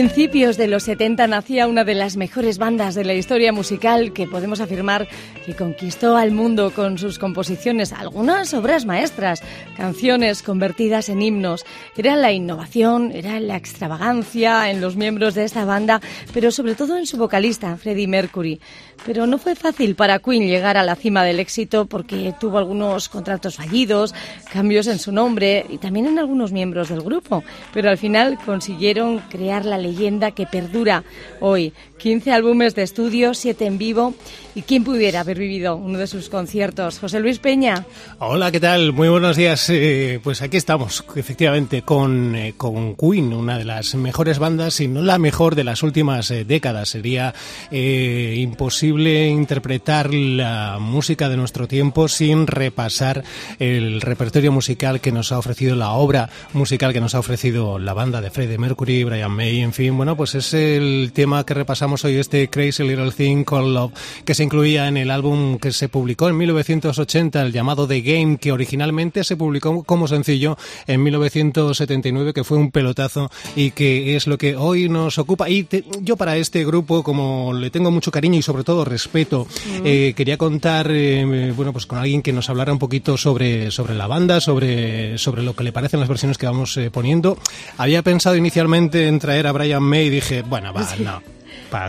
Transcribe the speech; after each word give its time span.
principios 0.00 0.56
de 0.56 0.66
los 0.66 0.84
70 0.84 1.26
nacía 1.26 1.66
una 1.66 1.84
de 1.84 1.94
las 1.94 2.16
mejores 2.16 2.56
bandas 2.56 2.94
de 2.94 3.04
la 3.04 3.12
historia 3.12 3.52
musical 3.52 4.14
que 4.14 4.26
podemos 4.26 4.60
afirmar 4.60 5.06
que 5.44 5.54
conquistó 5.54 6.16
al 6.16 6.30
mundo 6.30 6.72
con 6.74 6.96
sus 6.96 7.18
composiciones, 7.18 7.92
algunas 7.92 8.54
obras 8.54 8.86
maestras, 8.86 9.42
canciones 9.76 10.42
convertidas 10.42 11.10
en 11.10 11.20
himnos. 11.20 11.66
Era 11.98 12.16
la 12.16 12.32
innovación, 12.32 13.12
era 13.12 13.40
la 13.40 13.56
extravagancia 13.56 14.70
en 14.70 14.80
los 14.80 14.96
miembros 14.96 15.34
de 15.34 15.44
esta 15.44 15.66
banda, 15.66 16.00
pero 16.32 16.50
sobre 16.50 16.74
todo 16.74 16.96
en 16.96 17.06
su 17.06 17.18
vocalista, 17.18 17.76
Freddie 17.76 18.08
Mercury. 18.08 18.58
Pero 19.04 19.26
no 19.26 19.38
fue 19.38 19.54
fácil 19.54 19.94
para 19.96 20.18
Queen 20.18 20.46
llegar 20.46 20.76
a 20.76 20.82
la 20.82 20.94
cima 20.94 21.24
del 21.24 21.40
éxito 21.40 21.86
porque 21.86 22.34
tuvo 22.38 22.58
algunos 22.58 23.08
contratos 23.08 23.56
fallidos, 23.56 24.14
cambios 24.52 24.86
en 24.86 24.98
su 24.98 25.10
nombre 25.10 25.66
y 25.68 25.78
también 25.78 26.06
en 26.06 26.18
algunos 26.18 26.52
miembros 26.52 26.88
del 26.88 27.02
grupo. 27.02 27.42
Pero 27.72 27.90
al 27.90 27.98
final 27.98 28.38
consiguieron 28.44 29.18
crear 29.30 29.64
la 29.64 29.78
leyenda 29.90 30.30
que 30.30 30.46
perdura 30.46 31.02
hoy. 31.40 31.72
15 32.00 32.32
álbumes 32.32 32.74
de 32.74 32.82
estudio, 32.82 33.34
7 33.34 33.66
en 33.66 33.78
vivo. 33.78 34.14
¿Y 34.54 34.62
quién 34.62 34.82
pudiera 34.82 35.20
haber 35.20 35.38
vivido 35.38 35.76
uno 35.76 35.98
de 35.98 36.08
sus 36.08 36.28
conciertos? 36.28 36.98
José 36.98 37.20
Luis 37.20 37.38
Peña. 37.38 37.86
Hola, 38.18 38.50
¿qué 38.50 38.58
tal? 38.58 38.92
Muy 38.92 39.08
buenos 39.08 39.36
días. 39.36 39.68
Eh, 39.70 40.18
pues 40.24 40.42
aquí 40.42 40.56
estamos, 40.56 41.04
efectivamente, 41.14 41.82
con, 41.82 42.34
eh, 42.34 42.54
con 42.56 42.96
Queen, 42.96 43.32
una 43.32 43.58
de 43.58 43.64
las 43.64 43.94
mejores 43.94 44.40
bandas, 44.40 44.74
si 44.74 44.88
no 44.88 45.02
la 45.02 45.18
mejor 45.18 45.54
de 45.54 45.62
las 45.62 45.82
últimas 45.82 46.30
eh, 46.30 46.44
décadas. 46.44 46.88
Sería 46.88 47.34
imposible 47.70 49.28
interpretar 49.28 50.12
la 50.12 50.78
música 50.80 51.28
de 51.28 51.36
nuestro 51.36 51.68
tiempo 51.68 52.08
sin 52.08 52.46
repasar 52.46 53.22
el 53.58 54.00
repertorio 54.00 54.50
musical 54.50 55.00
que 55.00 55.12
nos 55.12 55.30
ha 55.30 55.38
ofrecido, 55.38 55.76
la 55.76 55.92
obra 55.92 56.30
musical 56.54 56.92
que 56.92 57.00
nos 57.00 57.14
ha 57.14 57.20
ofrecido 57.20 57.78
la 57.78 57.92
banda 57.92 58.20
de 58.20 58.30
Freddie 58.30 58.58
Mercury, 58.58 59.04
Brian 59.04 59.30
May, 59.30 59.60
en 59.60 59.72
fin. 59.72 59.96
Bueno, 59.96 60.16
pues 60.16 60.34
es 60.34 60.54
el 60.54 61.12
tema 61.14 61.44
que 61.44 61.54
repasamos 61.54 61.89
hoy, 61.90 62.16
este 62.16 62.48
Crazy 62.48 62.84
Little 62.84 63.10
Thing 63.10 63.42
Called 63.42 63.74
Love, 63.74 63.92
que 64.24 64.34
se 64.34 64.44
incluía 64.44 64.86
en 64.86 64.96
el 64.96 65.10
álbum 65.10 65.58
que 65.58 65.72
se 65.72 65.88
publicó 65.88 66.28
en 66.28 66.36
1980, 66.36 67.42
el 67.42 67.52
llamado 67.52 67.88
The 67.88 68.00
Game, 68.00 68.36
que 68.36 68.52
originalmente 68.52 69.24
se 69.24 69.36
publicó 69.36 69.82
como 69.82 70.06
sencillo 70.06 70.56
en 70.86 71.02
1979, 71.02 72.32
que 72.32 72.44
fue 72.44 72.58
un 72.58 72.70
pelotazo 72.70 73.30
y 73.56 73.72
que 73.72 74.14
es 74.14 74.28
lo 74.28 74.38
que 74.38 74.54
hoy 74.56 74.88
nos 74.88 75.18
ocupa. 75.18 75.50
Y 75.50 75.66
yo 76.00 76.16
para 76.16 76.36
este 76.36 76.64
grupo, 76.64 77.02
como 77.02 77.52
le 77.52 77.70
tengo 77.70 77.90
mucho 77.90 78.12
cariño 78.12 78.38
y 78.38 78.42
sobre 78.42 78.62
todo 78.62 78.84
respeto, 78.84 79.48
eh, 79.84 80.14
quería 80.16 80.38
contar, 80.38 80.88
eh, 80.90 81.52
bueno, 81.56 81.72
pues 81.72 81.86
con 81.86 81.98
alguien 81.98 82.22
que 82.22 82.32
nos 82.32 82.48
hablara 82.48 82.72
un 82.72 82.78
poquito 82.78 83.16
sobre, 83.16 83.70
sobre 83.72 83.94
la 83.94 84.06
banda, 84.06 84.40
sobre, 84.40 85.18
sobre 85.18 85.42
lo 85.42 85.56
que 85.56 85.64
le 85.64 85.72
parecen 85.72 85.98
las 85.98 86.08
versiones 86.08 86.38
que 86.38 86.46
vamos 86.46 86.76
eh, 86.76 86.90
poniendo. 86.90 87.36
Había 87.78 88.02
pensado 88.02 88.36
inicialmente 88.36 89.08
en 89.08 89.18
traer 89.18 89.46
a 89.46 89.52
Brian 89.52 89.82
May 89.82 90.06
y 90.06 90.10
dije, 90.10 90.42
bueno, 90.42 90.72
va, 90.72 90.86
no. 90.98 91.39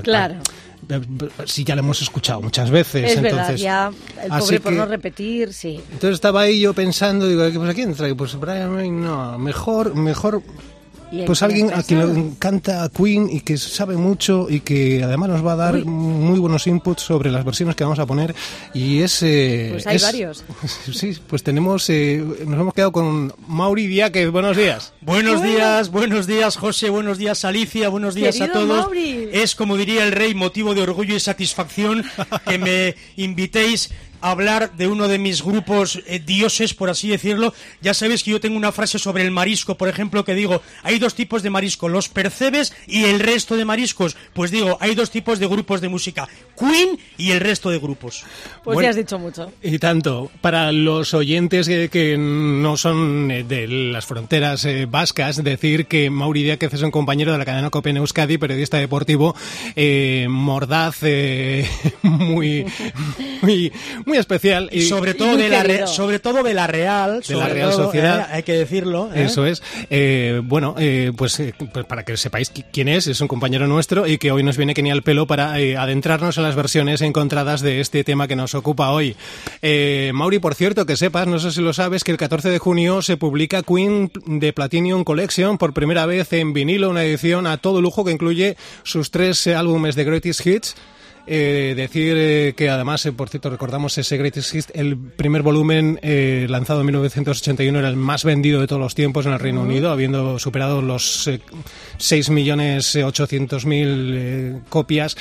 Claro. 0.03 0.35
sí, 1.45 1.63
ya 1.63 1.75
lo 1.75 1.81
hemos 1.81 2.01
escuchado 2.01 2.41
muchas 2.41 2.69
veces. 2.69 3.11
Es 3.11 3.17
entonces, 3.17 3.35
verdad, 3.35 3.55
ya 3.55 3.91
el 4.23 4.29
pobre 4.29 4.59
por 4.59 4.73
no 4.73 4.85
repetir, 4.85 5.53
sí. 5.53 5.81
Entonces 5.91 6.15
estaba 6.15 6.41
ahí 6.41 6.61
yo 6.61 6.73
pensando, 6.73 7.27
digo, 7.27 7.43
pues 7.53 7.69
¿a 7.69 7.73
quién 7.73 7.93
traigo? 7.93 8.17
Pues 8.17 8.39
Brian 8.39 8.73
May, 8.73 8.89
no, 8.89 9.37
mejor, 9.37 9.95
mejor 9.95 10.41
pues 11.25 11.43
alguien 11.43 11.73
a 11.73 11.83
quien 11.83 12.13
le 12.13 12.19
encanta 12.19 12.89
Queen 12.89 13.29
y 13.29 13.41
que 13.41 13.57
sabe 13.57 13.97
mucho 13.97 14.47
y 14.49 14.61
que 14.61 15.03
además 15.03 15.29
nos 15.29 15.45
va 15.45 15.53
a 15.53 15.55
dar 15.55 15.85
muy 15.85 16.39
buenos 16.39 16.67
inputs 16.67 17.01
sobre 17.01 17.31
las 17.31 17.43
versiones 17.43 17.75
que 17.75 17.83
vamos 17.83 17.99
a 17.99 18.05
poner 18.05 18.33
y 18.73 19.01
es... 19.01 19.19
pues 19.19 19.87
hay 19.87 19.95
es, 19.97 20.03
varios. 20.03 20.43
Sí, 20.93 21.17
pues 21.27 21.43
tenemos... 21.43 21.89
Eh, 21.89 22.23
nos 22.45 22.59
hemos 22.59 22.73
quedado 22.73 22.91
con 22.91 23.33
Mauri 23.47 23.87
Diaque. 23.87 24.27
Buenos 24.27 24.57
días. 24.57 24.93
Buenos 25.01 25.41
días, 25.43 25.89
buenos 25.89 26.27
días 26.27 26.57
José, 26.57 26.89
buenos 26.89 27.17
días 27.17 27.43
Alicia, 27.45 27.89
buenos 27.89 28.15
días 28.15 28.35
Querido 28.35 28.51
a 28.51 28.53
todos. 28.53 28.85
Mauri. 28.85 29.29
Es 29.31 29.55
como 29.55 29.77
diría 29.77 30.03
el 30.03 30.11
rey, 30.11 30.33
motivo 30.33 30.73
de 30.73 30.81
orgullo 30.81 31.15
y 31.15 31.19
satisfacción 31.19 32.03
que 32.47 32.57
me 32.57 32.95
invitéis 33.15 33.91
hablar 34.21 34.71
de 34.77 34.87
uno 34.87 35.07
de 35.07 35.17
mis 35.17 35.43
grupos 35.43 36.01
eh, 36.07 36.19
dioses, 36.19 36.73
por 36.73 36.89
así 36.89 37.09
decirlo. 37.09 37.53
Ya 37.81 37.93
sabéis 37.93 38.23
que 38.23 38.31
yo 38.31 38.39
tengo 38.39 38.57
una 38.57 38.71
frase 38.71 38.99
sobre 38.99 39.23
el 39.23 39.31
marisco, 39.31 39.75
por 39.75 39.89
ejemplo, 39.89 40.23
que 40.23 40.35
digo, 40.35 40.61
hay 40.83 40.99
dos 40.99 41.15
tipos 41.15 41.43
de 41.43 41.49
marisco, 41.49 41.89
los 41.89 42.09
percebes 42.09 42.73
y 42.87 43.05
el 43.05 43.19
resto 43.19 43.57
de 43.57 43.65
mariscos. 43.65 44.15
Pues 44.33 44.51
digo, 44.51 44.77
hay 44.79 44.95
dos 44.95 45.11
tipos 45.11 45.39
de 45.39 45.47
grupos 45.47 45.81
de 45.81 45.89
música, 45.89 46.27
Queen 46.57 46.99
y 47.17 47.31
el 47.31 47.39
resto 47.39 47.69
de 47.69 47.79
grupos. 47.79 48.23
Pues 48.63 48.75
Bueno, 48.75 48.81
ya 48.81 48.89
has 48.91 48.95
dicho 48.95 49.19
mucho. 49.19 49.51
Y 49.61 49.79
tanto, 49.79 50.31
para 50.41 50.71
los 50.71 51.13
oyentes 51.13 51.67
que, 51.67 51.89
que 51.89 52.17
no 52.17 52.77
son 52.77 53.31
eh, 53.31 53.43
de 53.43 53.67
las 53.67 54.05
fronteras 54.05 54.65
eh, 54.65 54.85
vascas, 54.89 55.43
decir 55.43 55.87
que 55.87 56.09
Mauri 56.09 56.43
Díaz 56.43 56.59
es 56.61 56.81
un 56.81 56.91
compañero 56.91 57.31
de 57.31 57.37
la 57.37 57.45
cadena 57.45 57.69
Copen 57.69 57.97
Euskadi, 57.97 58.37
periodista 58.37 58.77
deportivo, 58.77 59.35
eh, 59.75 60.27
mordaz, 60.29 60.99
eh, 61.03 61.67
muy, 62.01 62.65
muy, 63.41 64.10
muy 64.11 64.17
especial. 64.17 64.67
Y 64.73 64.81
sobre 64.81 65.13
todo 65.13 65.37
de 65.37 65.47
la. 65.47 65.63
Re- 65.63 65.87
sobre 65.87 66.19
todo 66.19 66.43
de 66.43 66.53
la 66.53 66.67
Real, 66.67 67.21
De 67.25 67.35
la 67.35 67.47
Real 67.47 67.71
todo, 67.71 67.85
Sociedad. 67.85 68.19
eh, 68.29 68.33
hay 68.35 68.43
que 68.43 68.53
decirlo. 68.53 69.09
¿eh? 69.15 69.23
Eso 69.23 69.45
es. 69.45 69.63
Eh, 69.89 70.41
bueno, 70.43 70.75
eh, 70.77 71.13
pues, 71.15 71.39
eh, 71.39 71.53
pues 71.73 71.85
para 71.85 72.03
que 72.03 72.17
sepáis 72.17 72.53
qui- 72.53 72.65
quién 72.73 72.89
es, 72.89 73.07
es 73.07 73.21
un 73.21 73.29
compañero 73.29 73.67
nuestro 73.67 74.05
y 74.05 74.17
que 74.17 74.31
hoy 74.33 74.43
nos 74.43 74.57
viene 74.57 74.73
que 74.73 74.83
ni 74.83 74.91
al 74.91 75.01
pelo 75.01 75.27
para 75.27 75.53
adentrarnos 75.53 76.37
en 76.37 76.43
las 76.43 76.55
versiones 76.55 77.01
encontradas 77.01 77.61
de 77.61 77.79
este 77.79 78.03
tema 78.03 78.27
que 78.27 78.35
nos 78.35 78.53
ocupa 78.53 78.91
hoy. 78.91 79.15
Eh, 79.61 80.11
Mauri, 80.13 80.39
por 80.39 80.55
cierto, 80.55 80.85
que 80.85 80.97
sepas, 80.97 81.27
no 81.27 81.39
sé 81.39 81.51
si 81.51 81.61
lo 81.61 81.71
sabes, 81.71 82.03
que 82.03 82.11
el 82.11 82.17
14 82.17 82.49
de 82.49 82.59
junio 82.59 83.01
se 83.01 83.15
publica 83.15 83.63
Queen 83.63 84.11
de 84.25 84.51
Platinum 84.51 85.03
Collection 85.05 85.57
por 85.57 85.73
primera 85.73 86.05
vez 86.05 86.33
en 86.33 86.51
vinilo, 86.53 86.89
una 86.89 87.03
edición 87.05 87.47
a 87.47 87.57
todo 87.57 87.81
lujo 87.81 88.03
que 88.03 88.11
incluye 88.11 88.57
sus 88.83 89.09
tres 89.11 89.47
álbumes 89.47 89.95
de 89.95 90.03
Greatest 90.03 90.45
Hits. 90.45 90.75
Eh, 91.27 91.73
decir 91.75 92.15
eh, 92.17 92.53
que 92.57 92.69
además, 92.69 93.05
eh, 93.05 93.11
por 93.11 93.29
cierto, 93.29 93.49
recordamos 93.49 93.97
ese 93.97 94.17
Greatest 94.17 94.55
Hits, 94.55 94.67
el 94.73 94.97
primer 94.97 95.41
volumen 95.43 95.99
eh, 96.01 96.47
lanzado 96.49 96.79
en 96.81 96.87
1981 96.87 97.79
era 97.79 97.89
el 97.89 97.95
más 97.95 98.23
vendido 98.23 98.59
de 98.59 98.67
todos 98.67 98.81
los 98.81 98.95
tiempos 98.95 99.25
en 99.25 99.33
el 99.33 99.39
Reino 99.39 99.61
Unido, 99.61 99.91
habiendo 99.91 100.39
superado 100.39 100.81
los 100.81 101.27
eh, 101.27 101.39
6.800.000 101.99 104.11
eh, 104.13 104.59
copias, 104.69 105.15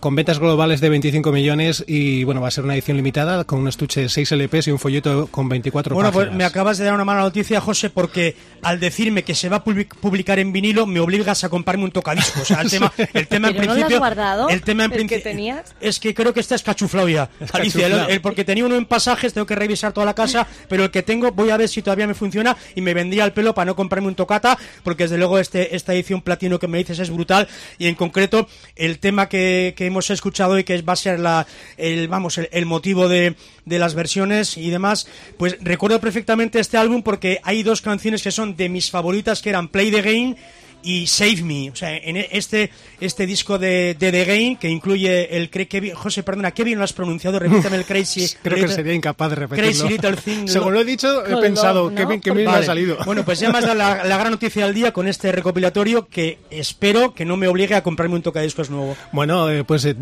con 0.00 0.14
ventas 0.14 0.38
globales 0.38 0.80
de 0.80 0.88
25 0.88 1.32
millones 1.32 1.84
y 1.86 2.24
bueno, 2.24 2.40
va 2.40 2.48
a 2.48 2.50
ser 2.50 2.64
una 2.64 2.74
edición 2.74 2.96
limitada 2.96 3.44
con 3.44 3.60
un 3.60 3.68
estuche 3.68 4.00
de 4.02 4.08
6 4.08 4.32
LPs 4.32 4.68
y 4.68 4.70
un 4.70 4.78
folleto 4.78 5.28
con 5.30 5.48
24 5.48 5.94
Bueno, 5.94 6.12
pues 6.12 6.26
páginas. 6.26 6.38
me 6.38 6.44
acabas 6.44 6.78
de 6.78 6.84
dar 6.84 6.94
una 6.94 7.04
mala 7.04 7.20
noticia, 7.22 7.60
José, 7.60 7.90
porque 7.90 8.36
al 8.62 8.80
decirme 8.80 9.22
que 9.22 9.34
se 9.34 9.48
va 9.48 9.56
a 9.58 9.64
public- 9.64 9.94
publicar 9.96 10.38
en 10.38 10.52
vinilo, 10.52 10.86
me 10.86 11.00
obligas 11.00 11.44
a 11.44 11.48
comprarme 11.48 11.84
un 11.84 11.90
tocadiscos. 11.90 12.42
O 12.42 12.44
sea, 12.44 12.60
el 12.62 12.70
tema, 12.70 12.92
el 13.12 13.28
tema 13.28 13.48
en 13.48 13.56
no 13.56 13.62
lo 13.62 13.70
has 13.70 13.74
principio, 13.76 13.98
guardado, 13.98 14.48
el 14.48 14.62
tema 14.62 14.84
en 14.84 14.90
principio, 14.90 15.16
tenías? 15.42 15.74
Es 15.80 15.98
que 15.98 16.14
creo 16.14 16.32
que 16.32 16.40
esta 16.40 16.54
es 16.54 16.62
cachuflao 16.62 17.08
ya, 17.08 17.28
Alicia. 17.52 17.86
El, 17.86 18.10
el- 18.10 18.20
porque 18.20 18.44
tenía 18.44 18.64
uno 18.64 18.76
en 18.76 18.86
pasajes, 18.86 19.32
tengo 19.32 19.46
que 19.46 19.54
revisar 19.54 19.92
toda 19.92 20.06
la 20.06 20.14
casa, 20.14 20.46
pero 20.68 20.84
el 20.84 20.90
que 20.90 21.02
tengo 21.02 21.32
voy 21.32 21.50
a 21.50 21.56
ver 21.56 21.68
si 21.68 21.82
todavía 21.82 22.06
me 22.06 22.14
funciona 22.14 22.56
y 22.74 22.80
me 22.80 22.94
vendría 22.94 23.24
el 23.24 23.32
pelo 23.32 23.54
para 23.54 23.66
no 23.66 23.76
comprarme 23.76 24.08
un 24.08 24.14
tocata, 24.14 24.58
porque 24.84 25.04
desde 25.04 25.18
luego 25.18 25.38
este, 25.38 25.74
esta 25.74 25.92
edición 25.94 26.22
platino 26.22 26.58
que 26.58 26.68
me 26.68 26.78
dices 26.78 26.98
es 26.98 27.10
brutal 27.10 27.48
y 27.78 27.88
en 27.88 27.94
concreto 27.94 28.48
el 28.76 28.98
tema 28.98 29.28
que, 29.28 29.74
que 29.76 29.86
hemos 29.86 30.10
escuchado 30.10 30.58
y 30.58 30.64
que 30.64 30.80
va 30.82 30.92
a 30.92 30.96
ser 30.96 31.18
la, 31.18 31.46
el, 31.76 32.08
vamos, 32.08 32.38
el, 32.38 32.48
el 32.52 32.66
motivo 32.66 33.08
de, 33.08 33.34
de 33.64 33.78
las 33.78 33.94
versiones 33.94 34.56
y 34.56 34.70
demás, 34.70 35.06
pues 35.38 35.56
recuerdo 35.60 36.00
perfectamente 36.00 36.60
este 36.60 36.76
álbum 36.76 37.02
porque 37.02 37.40
hay 37.42 37.62
dos 37.62 37.80
canciones 37.80 38.22
que 38.22 38.30
son 38.30 38.56
de 38.56 38.68
mis 38.68 38.90
favoritas 38.90 39.42
que 39.42 39.50
eran 39.50 39.68
Play 39.68 39.90
the 39.90 40.02
Game 40.02 40.36
y 40.82 41.06
Save 41.06 41.42
Me, 41.42 41.70
o 41.70 41.76
sea, 41.76 41.96
en 41.96 42.16
este 42.16 42.70
este 43.00 43.26
disco 43.26 43.58
de, 43.58 43.96
de 43.98 44.12
The 44.12 44.24
Game 44.24 44.56
que 44.60 44.68
incluye 44.68 45.36
el 45.36 45.50
Kevin- 45.50 45.94
José, 45.94 46.22
perdona, 46.22 46.50
qué 46.52 46.64
bien 46.64 46.78
lo 46.78 46.84
has 46.84 46.92
pronunciado, 46.92 47.38
repítame 47.38 47.76
el 47.76 47.84
Crazy 47.84 48.26
Creo 48.42 48.56
que 48.56 48.62
Little- 48.62 48.74
sería 48.74 48.92
incapaz 48.94 49.30
de 49.30 49.36
repetirlo. 49.36 49.70
Crazy 49.70 49.88
Little 49.88 50.16
Thing. 50.16 50.46
Según 50.48 50.74
lo 50.74 50.80
he 50.80 50.84
dicho, 50.84 51.24
he 51.26 51.36
pensado, 51.40 51.90
¿no? 51.90 52.08
me 52.08 52.44
Vale. 52.44 52.58
ha 52.58 52.62
salido. 52.62 52.96
Bueno, 53.04 53.24
pues 53.24 53.40
ya 53.40 53.50
me 53.50 53.58
has 53.58 53.64
dado 53.64 53.74
la, 53.76 54.04
la 54.04 54.16
gran 54.18 54.30
noticia 54.32 54.64
del 54.66 54.74
día 54.74 54.92
con 54.92 55.08
este 55.08 55.32
recopilatorio 55.32 56.06
que 56.08 56.38
espero 56.50 57.14
que 57.14 57.24
no 57.24 57.36
me 57.36 57.48
obligue 57.48 57.74
a 57.74 57.82
comprarme 57.82 58.14
un 58.16 58.22
tocadiscos 58.22 58.70
nuevo. 58.70 58.96
Bueno, 59.12 59.50
eh, 59.50 59.64
pues 59.64 59.84
eh, 59.84 59.94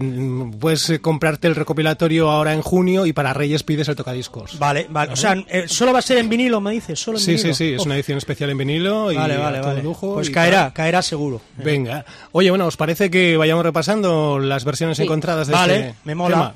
puedes 0.59 0.89
eh, 0.91 1.01
comprarte 1.01 1.49
el 1.49 1.55
recopilatorio 1.57 2.31
ahora 2.31 2.53
en 2.53 2.63
junio 2.63 3.07
y 3.07 3.13
para 3.13 3.33
Reyes 3.33 3.63
pides 3.63 3.89
el 3.89 3.97
tocadiscos. 3.97 4.59
Vale, 4.59 4.87
vale. 4.91 5.13
O 5.13 5.17
sea, 5.17 5.35
eh, 5.49 5.65
solo 5.67 5.93
va 5.93 6.01
a 6.01 6.03
ser 6.03 6.19
en 6.19 6.29
vinilo, 6.29 6.61
me 6.61 6.73
dices, 6.73 6.99
solo 6.99 7.19
en 7.19 7.25
Sí, 7.25 7.33
vinilo. 7.33 7.55
sí, 7.55 7.65
sí, 7.69 7.75
es 7.75 7.81
Oh, 7.81 7.85
una 7.85 7.95
edición 7.97 8.19
especial 8.19 8.51
en 8.51 8.59
vinilo 8.59 9.11
y 9.13 9.17
Vale, 9.17 9.35
a 9.35 9.39
vale, 9.39 9.59
todo 9.59 9.69
vale. 9.69 9.83
lujo 9.83 10.15
Pues 10.15 10.29
y 10.29 10.33
caerá, 10.73 11.03
seguro. 11.03 11.41
Venga. 11.57 12.05
Oye, 12.33 12.51
bueno, 12.51 12.67
¿os 12.67 12.77
parece 12.77 13.11
que 13.11 13.37
vayamos 13.37 13.65
repasando 13.65 14.39
las 14.39 14.65
versiones 14.65 14.97
Sí. 14.97 15.05
encontradas 15.05 15.47
de 15.47 15.53
Vale, 15.53 15.75
este 15.81 15.95
me 16.05 16.15
mola. 16.15 16.37
tema? 16.37 16.55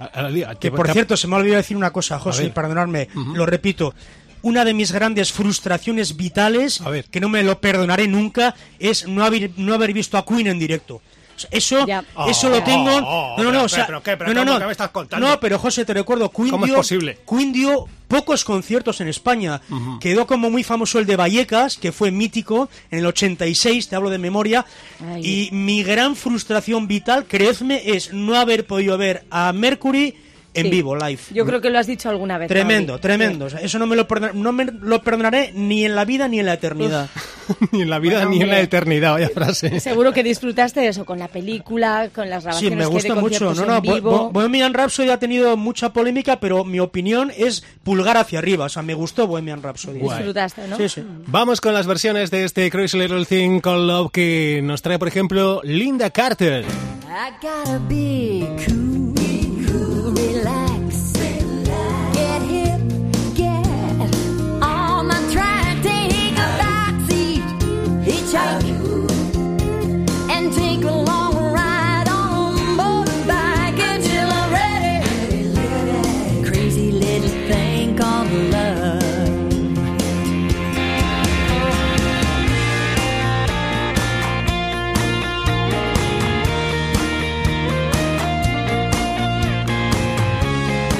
A- 0.00 0.20
a- 0.20 0.50
a- 0.50 0.54
Que 0.54 0.70
por 0.70 0.90
cierto, 0.92 1.16
se 1.16 1.26
me 1.26 1.34
ha 1.34 1.38
olvidado 1.38 1.58
decir 1.58 1.76
una 1.76 1.90
cosa, 1.92 2.18
José, 2.18 2.50
perdonadme, 2.50 3.08
lo 3.34 3.46
repito. 3.46 3.94
Una 4.42 4.64
de 4.64 4.72
mis 4.72 4.92
grandes 4.92 5.32
frustraciones 5.32 6.16
vitales, 6.16 6.80
A 6.80 6.90
ver. 6.90 7.06
que 7.06 7.18
no 7.20 7.28
me 7.28 7.42
lo 7.42 7.60
perdonaré 7.60 8.06
nunca, 8.06 8.54
es 8.78 9.08
no 9.08 9.24
haber, 9.24 9.50
no 9.56 9.74
haber 9.74 9.92
visto 9.92 10.16
a 10.16 10.24
Queen 10.24 10.46
en 10.46 10.60
directo. 10.60 11.02
Eso, 11.50 11.86
Ya. 11.86 12.04
eso 12.28 12.48
lo 12.48 12.62
tengo. 12.62 12.90
Oh, 12.96 13.34
oh, 13.36 13.42
no, 13.42 13.44
no, 13.44 13.44
no, 13.44 13.50
pero, 13.52 13.62
o 13.64 13.68
sea, 13.68 13.86
pero, 13.86 14.02
¿qué? 14.02 14.16
Pero, 14.16 14.34
no, 14.34 14.44
no, 14.44 14.52
no. 14.54 14.58
¿Qué 14.58 14.66
me 14.66 14.72
estás 14.72 14.90
contando? 14.90 15.26
No, 15.28 15.40
pero 15.40 15.58
José, 15.58 15.84
te 15.84 15.94
recuerdo, 15.94 16.30
Queen 16.30 16.50
¿Cómo 16.50 16.66
es 16.66 16.72
posible? 16.72 17.18
Queen 17.28 17.52
dio 17.52 17.86
pocos 18.08 18.44
conciertos 18.44 19.00
en 19.00 19.08
España. 19.08 19.60
Quedó 20.00 20.26
como 20.26 20.50
muy 20.50 20.64
famoso 20.64 20.98
el 20.98 21.06
de 21.06 21.16
Vallecas, 21.16 21.76
que 21.76 21.92
fue 21.92 22.10
mítico 22.10 22.68
en 22.90 23.00
el 23.00 23.06
86, 23.06 23.88
te 23.88 23.96
hablo 23.96 24.10
de 24.10 24.18
memoria. 24.18 24.64
Ay. 25.06 25.48
Y 25.48 25.50
mi 25.52 25.82
gran 25.82 26.16
frustración 26.16 26.88
vital, 26.88 27.26
creedme, 27.26 27.82
es 27.84 28.12
no 28.12 28.34
haber 28.36 28.66
podido 28.66 28.96
ver 28.98 29.24
a 29.30 29.52
Mercury 29.52 30.16
en 30.58 30.64
Sí. 30.66 30.70
vivo, 30.70 30.96
live. 30.96 31.20
Yo 31.32 31.44
creo 31.46 31.60
que 31.60 31.70
lo 31.70 31.78
has 31.78 31.86
dicho 31.86 32.08
alguna 32.08 32.38
vez. 32.38 32.48
Tremendo, 32.48 32.98
tremendo. 32.98 33.46
O 33.46 33.50
sea, 33.50 33.60
eso 33.60 33.78
no 33.78 33.86
me, 33.86 33.96
lo 33.96 34.06
perdona- 34.08 34.32
no 34.34 34.52
me 34.52 34.64
lo 34.66 35.02
perdonaré 35.02 35.52
ni 35.54 35.84
en 35.84 35.94
la 35.94 36.04
vida 36.04 36.28
ni 36.28 36.40
en 36.40 36.46
la 36.46 36.54
eternidad. 36.54 37.08
ni 37.72 37.82
en 37.82 37.90
la 37.90 37.98
vida 37.98 38.16
Bueno, 38.16 38.30
ni 38.30 38.42
en 38.42 38.48
la 38.50 38.60
eternidad, 38.60 39.12
vaya 39.12 39.30
frase. 39.30 39.70
Sí. 39.70 39.80
Seguro 39.80 40.12
que 40.12 40.22
disfrutaste 40.22 40.86
eso 40.86 41.04
con 41.04 41.18
la 41.18 41.28
película, 41.28 42.10
con 42.14 42.28
las 42.28 42.42
Sí, 42.42 42.46
grabaciones 42.46 42.78
me 42.78 42.84
que 42.84 42.90
gusta 42.90 43.14
de 43.14 43.20
mucho. 43.20 43.54
No, 43.54 43.64
no, 43.64 43.80
Bo- 44.02 44.30
Bohemian 44.30 44.74
Rhapsody 44.74 45.10
ha 45.10 45.18
tenido 45.18 45.56
mucha 45.56 45.92
polémica, 45.92 46.40
pero 46.40 46.64
mi 46.64 46.78
opinión 46.80 47.32
es 47.36 47.64
pulgar 47.82 48.16
hacia 48.16 48.38
arriba. 48.38 48.66
O 48.66 48.68
sea, 48.68 48.82
me 48.82 48.94
gustó 48.94 49.26
Bohemian 49.26 49.62
Rhapsody. 49.62 49.98
Guay. 50.00 50.18
Disfrutaste, 50.18 50.68
¿no? 50.68 50.76
Sí, 50.76 50.88
sí. 50.88 51.02
Vamos 51.26 51.60
con 51.60 51.72
las 51.74 51.86
versiones 51.86 52.30
de 52.30 52.44
este 52.44 52.70
Crazy 52.70 52.98
Little 52.98 53.24
Thing 53.24 53.60
Called 53.60 53.86
Love 53.86 54.10
que 54.12 54.60
nos 54.62 54.82
trae, 54.82 54.98
por 54.98 55.08
ejemplo, 55.08 55.60
Linda 55.64 56.10
Carter. 56.10 56.64
I 56.64 57.32
gotta 57.40 57.78
be 57.88 58.46
cool, 58.66 58.87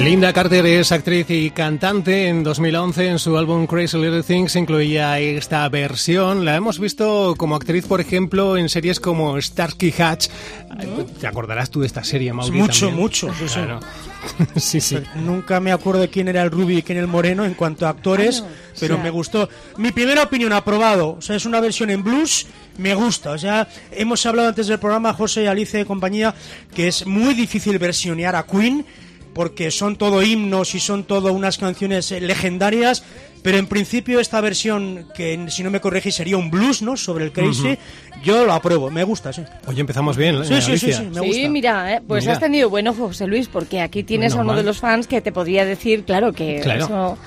Linda 0.00 0.32
Carter 0.32 0.64
es 0.64 0.92
actriz 0.92 1.26
y 1.28 1.50
cantante. 1.50 2.28
En 2.28 2.42
2011, 2.44 3.08
en 3.08 3.18
su 3.18 3.36
álbum 3.36 3.66
Crazy 3.66 3.98
Little 3.98 4.22
Things, 4.22 4.54
incluía 4.56 5.18
esta 5.18 5.68
versión. 5.68 6.44
La 6.44 6.54
hemos 6.56 6.78
visto 6.78 7.34
como 7.36 7.56
actriz, 7.56 7.84
por 7.84 8.00
ejemplo, 8.00 8.56
en 8.56 8.68
series 8.68 9.00
como 9.00 9.38
Starsky 9.40 9.92
Hatch. 9.98 10.28
Ay, 10.70 10.88
¿Te 11.20 11.26
acordarás 11.26 11.68
tú 11.70 11.80
de 11.80 11.88
esta 11.88 12.04
serie, 12.04 12.32
Mauri? 12.32 12.56
Mucho, 12.58 12.86
también? 12.86 13.02
mucho, 13.02 13.28
sí, 13.34 13.48
sí. 13.48 13.54
Claro. 13.54 13.80
sí, 14.56 14.80
sí. 14.80 14.98
Nunca 15.16 15.58
me 15.60 15.72
acuerdo 15.72 16.00
de 16.00 16.08
quién 16.08 16.28
era 16.28 16.42
el 16.42 16.50
rubio 16.52 16.78
y 16.78 16.82
quién 16.82 16.96
el 16.98 17.06
moreno 17.08 17.44
en 17.44 17.54
cuanto 17.54 17.86
a 17.86 17.90
actores, 17.90 18.42
Ah, 18.46 18.48
no. 18.48 18.76
pero 18.80 18.96
Sí. 18.96 19.02
me 19.02 19.10
gustó. 19.10 19.48
Mi 19.78 19.90
primera 19.90 20.22
opinión, 20.22 20.52
aprobado. 20.52 21.16
O 21.18 21.20
sea, 21.22 21.36
es 21.36 21.44
una 21.44 21.60
versión 21.60 21.90
en 21.90 22.02
blues, 22.04 22.46
me 22.78 22.94
gusta. 22.94 23.32
O 23.32 23.38
sea, 23.38 23.66
hemos 23.90 24.24
hablado 24.24 24.48
antes 24.48 24.68
del 24.68 24.78
programa, 24.78 25.12
José, 25.12 25.48
Alice 25.48 25.78
y 25.80 25.84
compañía, 25.84 26.34
que 26.74 26.86
es 26.88 27.04
muy 27.04 27.34
difícil 27.34 27.78
versionear 27.78 28.36
a 28.36 28.44
Queen, 28.46 28.86
porque 29.34 29.70
son 29.70 29.96
todo 29.96 30.22
himnos 30.22 30.74
y 30.74 30.80
son 30.80 31.04
todo 31.04 31.32
unas 31.32 31.58
canciones 31.58 32.10
eh, 32.12 32.20
legendarias. 32.20 33.04
Pero 33.40 33.56
en 33.58 33.68
principio 33.68 34.18
esta 34.18 34.40
versión, 34.40 35.06
que 35.14 35.46
si 35.48 35.62
no 35.62 35.70
me 35.70 35.80
corregís 35.80 36.16
sería 36.16 36.36
un 36.36 36.50
blues, 36.50 36.82
¿no? 36.82 36.96
Sobre 36.96 37.24
el 37.24 37.30
Crazy, 37.32 37.78
yo 38.24 38.44
lo 38.44 38.52
apruebo, 38.52 38.90
me 38.90 39.04
gusta, 39.04 39.32
sí. 39.32 39.42
Hoy 39.66 39.78
empezamos 39.78 40.16
bien, 40.16 40.44
Sí, 40.44 40.54
eh, 40.54 40.60
sí, 40.60 40.76
sí, 40.76 40.86
Alicia. 40.86 40.96
sí, 40.98 41.04
me 41.14 41.20
sí, 41.20 41.26
gusta. 41.28 41.48
mira, 41.48 41.94
eh, 41.94 42.00
pues 42.06 42.24
Mira. 42.24 42.32
has 42.32 42.40
tenido 42.40 42.68
buen 42.68 42.88
ojo, 42.88 43.06
José 43.06 43.28
Luis, 43.28 43.46
porque 43.46 43.80
aquí 43.80 44.02
tienes 44.02 44.34
a 44.34 44.40
uno 44.40 44.56
de 44.56 44.64
los 44.64 44.78
fans 44.80 45.06
que 45.06 45.20
te 45.20 45.30
podría 45.30 45.64
decir, 45.64 46.02
claro, 46.02 46.32
que 46.32 46.58
Claro. 46.60 46.84
eso 46.84 47.18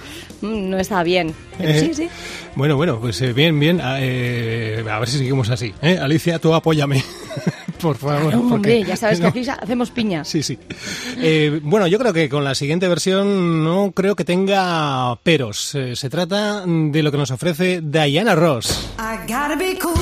mm, 0.42 0.69
no 0.69 0.77
está 0.80 1.01
bien. 1.01 1.33
Pero 1.57 1.69
Eh, 1.69 1.80
sí, 1.80 1.94
sí. 1.94 2.09
Bueno, 2.56 2.75
bueno, 2.75 3.00
pues 3.00 3.21
eh, 3.21 3.31
bien, 3.31 3.57
bien. 3.57 3.80
A, 3.80 4.00
eh, 4.01 4.83
a 4.92 5.00
ver 5.00 5.07
si 5.07 5.18
seguimos 5.19 5.50
así. 5.50 5.74
¿eh? 5.81 5.98
Alicia, 5.98 6.39
tú 6.39 6.53
apóyame. 6.53 7.01
Por 7.81 7.97
favor. 7.97 8.33
No, 8.33 8.41
porque- 8.41 8.53
hombre, 8.53 8.83
ya 8.83 8.95
sabes 8.95 9.17
que 9.19 9.23
no. 9.23 9.29
aquí 9.29 9.41
hacemos 9.49 9.91
piñas. 9.91 10.27
Sí, 10.27 10.43
sí. 10.43 10.57
Eh, 11.17 11.59
bueno, 11.63 11.87
yo 11.87 11.97
creo 11.99 12.13
que 12.13 12.29
con 12.29 12.43
la 12.43 12.55
siguiente 12.55 12.87
versión 12.87 13.63
no 13.63 13.91
creo 13.91 14.15
que 14.15 14.23
tenga 14.25 15.15
peros. 15.23 15.75
Eh, 15.75 15.95
se 15.95 16.09
trata 16.09 16.63
de 16.65 17.03
lo 17.03 17.11
que 17.11 17.17
nos 17.17 17.31
ofrece 17.31 17.81
Diana 17.81 18.35
Ross. 18.35 18.89
I 19.00 19.17
gotta 19.31 19.55
be 19.55 19.77
cool, 19.81 19.93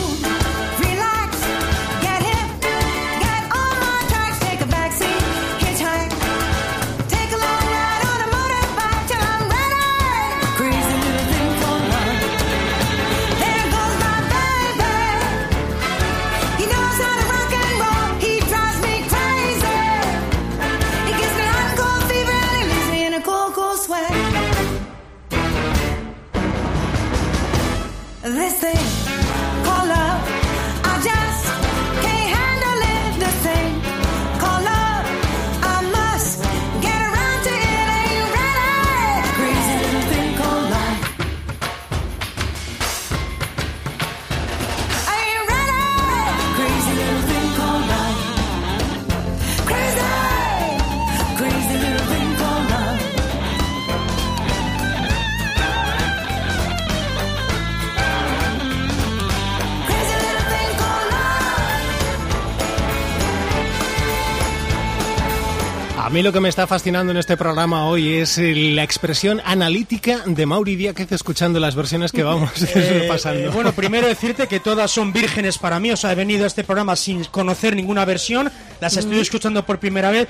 mí 66.12 66.24
lo 66.24 66.34
que 66.34 66.39
me 66.39 66.50
está 66.50 66.66
fascinando 66.66 67.12
en 67.12 67.18
este 67.18 67.38
programa 67.38 67.86
hoy 67.86 68.16
es 68.16 68.38
eh, 68.39 68.56
la 68.56 68.84
expresión 68.84 69.42
analítica 69.46 70.24
de 70.25 70.46
Mauri 70.48 70.75
Díaz 70.75 70.96
escuchando 71.12 71.60
las 71.60 71.75
versiones 71.75 72.12
que 72.12 72.24
vamos 72.24 72.50
Eh, 72.75 73.06
pasando. 73.08 73.42
eh, 73.42 73.50
bueno, 73.50 73.74
primero 73.74 74.08
decirte 74.08 74.48
que 74.48 74.60
todas 74.60 74.89
son 74.89 75.13
vírgenes 75.13 75.58
para 75.60 75.80
mí. 75.80 75.92
O 75.92 75.98
sea, 75.98 76.12
he 76.12 76.16
venido 76.16 76.46
a 76.46 76.48
este 76.48 76.63
programa 76.63 76.96
sin 76.96 77.25
conocer 77.25 77.75
ninguna 77.75 78.06
versión. 78.06 78.51
Las 78.82 78.98
estoy 78.98 79.20
escuchando 79.20 79.66
por 79.66 79.80
primera 79.80 80.10
vez. 80.10 80.28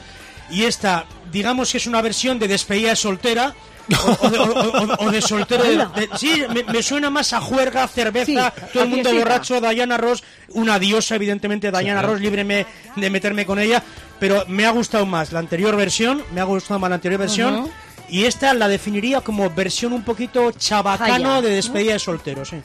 Y 0.52 0.64
esta, 0.64 1.06
digamos 1.32 1.72
que 1.72 1.78
es 1.78 1.88
una 1.88 2.02
versión 2.02 2.40
de 2.40 2.48
despedida 2.50 2.90
de 2.90 2.96
soltera. 2.98 3.56
O, 3.98 4.28
o 4.28 4.30
de, 4.30 4.40
o- 5.08 5.12
de 5.12 5.22
soltero. 5.22 5.64
de- 5.64 5.78
de- 6.08 6.10
sí, 6.18 6.44
me, 6.54 6.64
me 6.64 6.84
suena 6.84 7.10
más 7.10 7.34
a 7.34 7.42
juerga, 7.42 7.88
cerveza, 7.88 8.54
Sí, 8.56 8.68
todo 8.74 8.84
el 8.84 8.90
mundo 8.90 9.10
borracho. 9.20 9.60
Diana 9.62 9.98
Ross, 9.98 10.24
una 10.50 10.78
diosa, 10.80 11.16
evidentemente. 11.16 11.72
Diana 11.72 12.02
Ross, 12.02 12.20
líbreme 12.22 12.66
de 12.96 13.10
meterme 13.10 13.46
con 13.46 13.60
ella. 13.60 13.84
Pero 14.20 14.44
me 14.48 14.66
ha 14.66 14.72
gustado 14.72 15.06
más 15.06 15.32
la 15.32 15.40
anterior 15.40 15.76
versión. 15.76 16.22
Me 16.34 16.42
ha 16.42 16.44
gustado 16.44 16.80
más 16.80 16.90
la 16.90 16.96
anterior 16.96 17.20
versión. 17.20 17.70
Y 18.12 18.26
esta 18.26 18.54
la 18.54 18.68
definiría 18.68 19.22
como 19.22 19.50
versión 19.50 19.94
un 19.94 20.04
poquito 20.04 20.52
chabacano 20.52 21.42
de 21.42 21.52
despedida 21.52 21.94
de 21.94 22.00
soltero, 22.00 22.46
sí. 22.46 22.58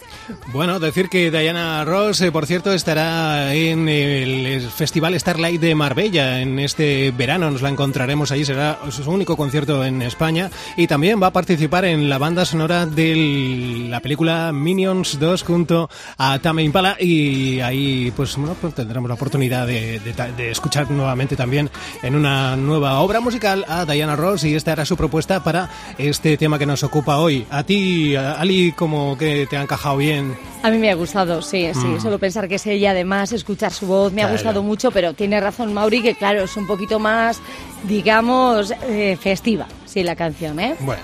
Bueno, 0.52 0.80
decir 0.80 1.08
que 1.08 1.30
Diana 1.30 1.84
Ross, 1.84 2.20
eh, 2.22 2.32
por 2.32 2.46
cierto, 2.46 2.72
estará 2.72 3.54
en 3.54 3.88
el 3.88 4.68
Festival 4.70 5.18
Starlight 5.18 5.60
de 5.60 5.74
Marbella 5.74 6.40
en 6.40 6.58
este 6.58 7.10
verano. 7.10 7.50
Nos 7.50 7.62
la 7.62 7.68
encontraremos 7.68 8.32
allí, 8.32 8.44
será 8.44 8.78
su 8.90 9.10
único 9.10 9.36
concierto 9.36 9.84
en 9.84 10.02
España. 10.02 10.50
Y 10.76 10.86
también 10.86 11.22
va 11.22 11.28
a 11.28 11.32
participar 11.32 11.84
en 11.84 12.08
la 12.08 12.18
banda 12.18 12.44
sonora 12.44 12.86
de 12.86 13.86
la 13.88 14.00
película 14.00 14.52
Minions 14.52 15.18
2 15.18 15.42
junto 15.42 15.90
a 16.16 16.38
Tame 16.38 16.62
Impala. 16.62 16.96
Y 16.98 17.60
ahí, 17.60 18.12
pues, 18.16 18.36
bueno, 18.36 18.56
pues 18.60 18.74
tendremos 18.74 19.08
la 19.08 19.14
oportunidad 19.14 19.66
de, 19.66 20.00
de 20.00 20.50
escuchar 20.50 20.90
nuevamente 20.90 21.36
también 21.36 21.70
en 22.02 22.14
una 22.14 22.56
nueva 22.56 23.00
obra 23.00 23.20
musical 23.20 23.64
a 23.68 23.84
Diana 23.84 24.16
Ross. 24.16 24.44
Y 24.44 24.54
esta 24.54 24.72
era 24.72 24.84
su 24.84 24.96
propuesta 24.96 25.33
para 25.42 25.68
este 25.98 26.36
tema 26.36 26.58
que 26.58 26.66
nos 26.66 26.82
ocupa 26.82 27.16
hoy. 27.18 27.46
A 27.50 27.62
ti, 27.64 28.14
Ali, 28.16 28.72
como 28.72 29.16
que 29.18 29.46
te 29.48 29.56
ha 29.56 29.62
encajado 29.62 29.96
bien. 29.96 30.36
A 30.62 30.70
mí 30.70 30.78
me 30.78 30.90
ha 30.90 30.94
gustado, 30.94 31.42
sí, 31.42 31.68
sí. 31.74 32.00
Solo 32.00 32.18
pensar 32.18 32.48
que 32.48 32.54
es 32.54 32.66
ella, 32.66 32.92
además, 32.92 33.32
escuchar 33.32 33.72
su 33.72 33.86
voz, 33.86 34.12
me 34.12 34.22
ha 34.22 34.28
Mm. 34.28 34.32
Gustado 34.32 34.62
mucho, 34.62 34.90
pero 34.90 35.12
tiene 35.14 35.40
razón 35.40 35.72
Mauri, 35.74 36.02
que 36.02 36.14
claro, 36.14 36.42
es 36.44 36.56
un 36.56 36.66
poquito 36.66 36.98
más, 36.98 37.40
digamos, 37.88 38.72
eh, 38.88 39.16
festiva, 39.20 39.66
sí, 39.84 40.02
la 40.02 40.16
canción, 40.16 40.58
¿eh? 40.60 40.74
Bueno, 40.80 41.02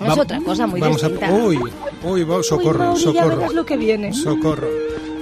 No 0.00 0.12
es 0.12 0.18
otra 0.18 0.40
cosa 0.40 0.66
muy 0.66 0.80
vamos 0.80 1.00
distinta. 1.00 1.28
A, 1.28 1.32
uy, 1.32 1.58
uy, 2.02 2.26
socorro, 2.42 2.78
Mauri, 2.86 3.00
ya 3.00 3.12
socorro. 3.12 3.36
verás 3.36 3.52
lo 3.54 3.64
que 3.64 3.76
viene. 3.76 4.12
Socorro. 4.12 4.68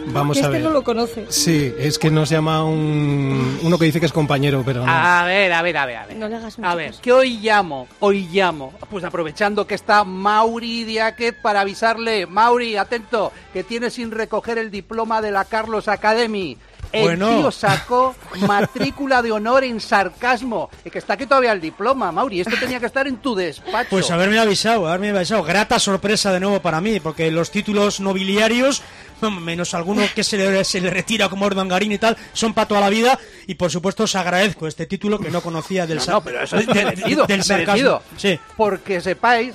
Vamos 0.06 0.37
Que 0.37 0.42
a 0.42 0.46
este 0.46 0.52
ver. 0.58 0.62
no 0.62 0.70
lo 0.70 0.82
conoce. 0.84 1.26
Sí, 1.30 1.73
es 1.78 1.99
que 1.99 2.11
nos 2.11 2.28
llama 2.28 2.64
un 2.64 3.58
uno 3.62 3.78
que 3.78 3.87
dice 3.87 4.00
que 4.00 4.06
es 4.06 4.12
compañero, 4.12 4.62
pero 4.64 4.84
no. 4.84 4.92
A 4.92 5.25
ver, 5.25 5.52
a 5.52 5.62
ver, 5.62 5.76
a 5.76 5.87
ver, 5.87 5.96
a 5.96 6.06
ver. 6.06 6.16
No 6.16 6.28
le 6.28 6.37
hagas 6.37 6.58
A 6.58 6.62
mucho 6.62 6.76
ver, 6.76 6.90
caso. 6.90 7.02
que 7.02 7.12
hoy 7.12 7.38
llamo, 7.38 7.88
hoy 8.00 8.28
llamo, 8.30 8.73
pues 8.90 9.04
aprovechando 9.04 9.66
que 9.66 9.75
está 9.75 10.04
Mauri 10.04 10.84
Diáquez 10.84 11.34
para 11.40 11.61
avisarle, 11.62 12.26
Mauri, 12.26 12.76
atento, 12.76 13.32
que 13.52 13.64
tiene 13.64 13.90
sin 13.90 14.11
recoger 14.11 14.58
el 14.58 14.70
diploma 14.70 15.20
de 15.23 15.30
la 15.30 15.44
Carlos 15.44 15.88
Academy. 15.88 16.56
El 16.94 17.02
Bueno. 17.02 17.28
tío 17.38 17.50
sacó 17.50 18.14
matrícula 18.46 19.20
de 19.20 19.32
honor 19.32 19.64
en 19.64 19.80
sarcasmo. 19.80 20.70
Y 20.84 20.90
que 20.90 20.98
está 20.98 21.14
aquí 21.14 21.26
todavía 21.26 21.52
el 21.52 21.60
diploma, 21.60 22.12
Mauri. 22.12 22.40
Esto 22.40 22.56
tenía 22.58 22.78
que 22.78 22.86
estar 22.86 23.06
en 23.08 23.16
tu 23.16 23.34
despacho. 23.34 23.88
Pues 23.90 24.10
haberme 24.10 24.38
avisado, 24.38 24.86
haberme 24.86 25.10
avisado. 25.10 25.42
Grata 25.42 25.78
sorpresa 25.78 26.32
de 26.32 26.40
nuevo 26.40 26.60
para 26.62 26.80
mí, 26.80 27.00
porque 27.00 27.30
los 27.30 27.50
títulos 27.50 28.00
nobiliarios, 28.00 28.82
no, 29.20 29.30
menos 29.30 29.74
alguno 29.74 30.02
que 30.14 30.22
se 30.22 30.36
le, 30.36 30.64
se 30.64 30.80
le 30.80 30.90
retira 30.90 31.28
como 31.28 31.46
Ordangarín 31.46 31.92
y 31.92 31.98
tal, 31.98 32.16
son 32.32 32.54
para 32.54 32.68
toda 32.68 32.80
la 32.80 32.90
vida. 32.90 33.18
Y 33.46 33.54
por 33.56 33.70
supuesto 33.70 34.04
os 34.04 34.14
agradezco 34.14 34.66
este 34.68 34.86
título 34.86 35.18
que 35.18 35.30
no 35.30 35.40
conocía 35.40 35.86
del 35.86 35.98
No, 35.98 36.04
no, 36.06 36.20
pero 36.24 36.42
eso 36.42 36.56
es 36.56 36.66
de- 36.66 36.74
merecido, 36.74 37.26
del 37.26 37.42
sarcasmo. 37.42 37.72
merecido. 37.72 38.02
Sí. 38.16 38.38
Porque 38.56 39.00
sepáis 39.00 39.54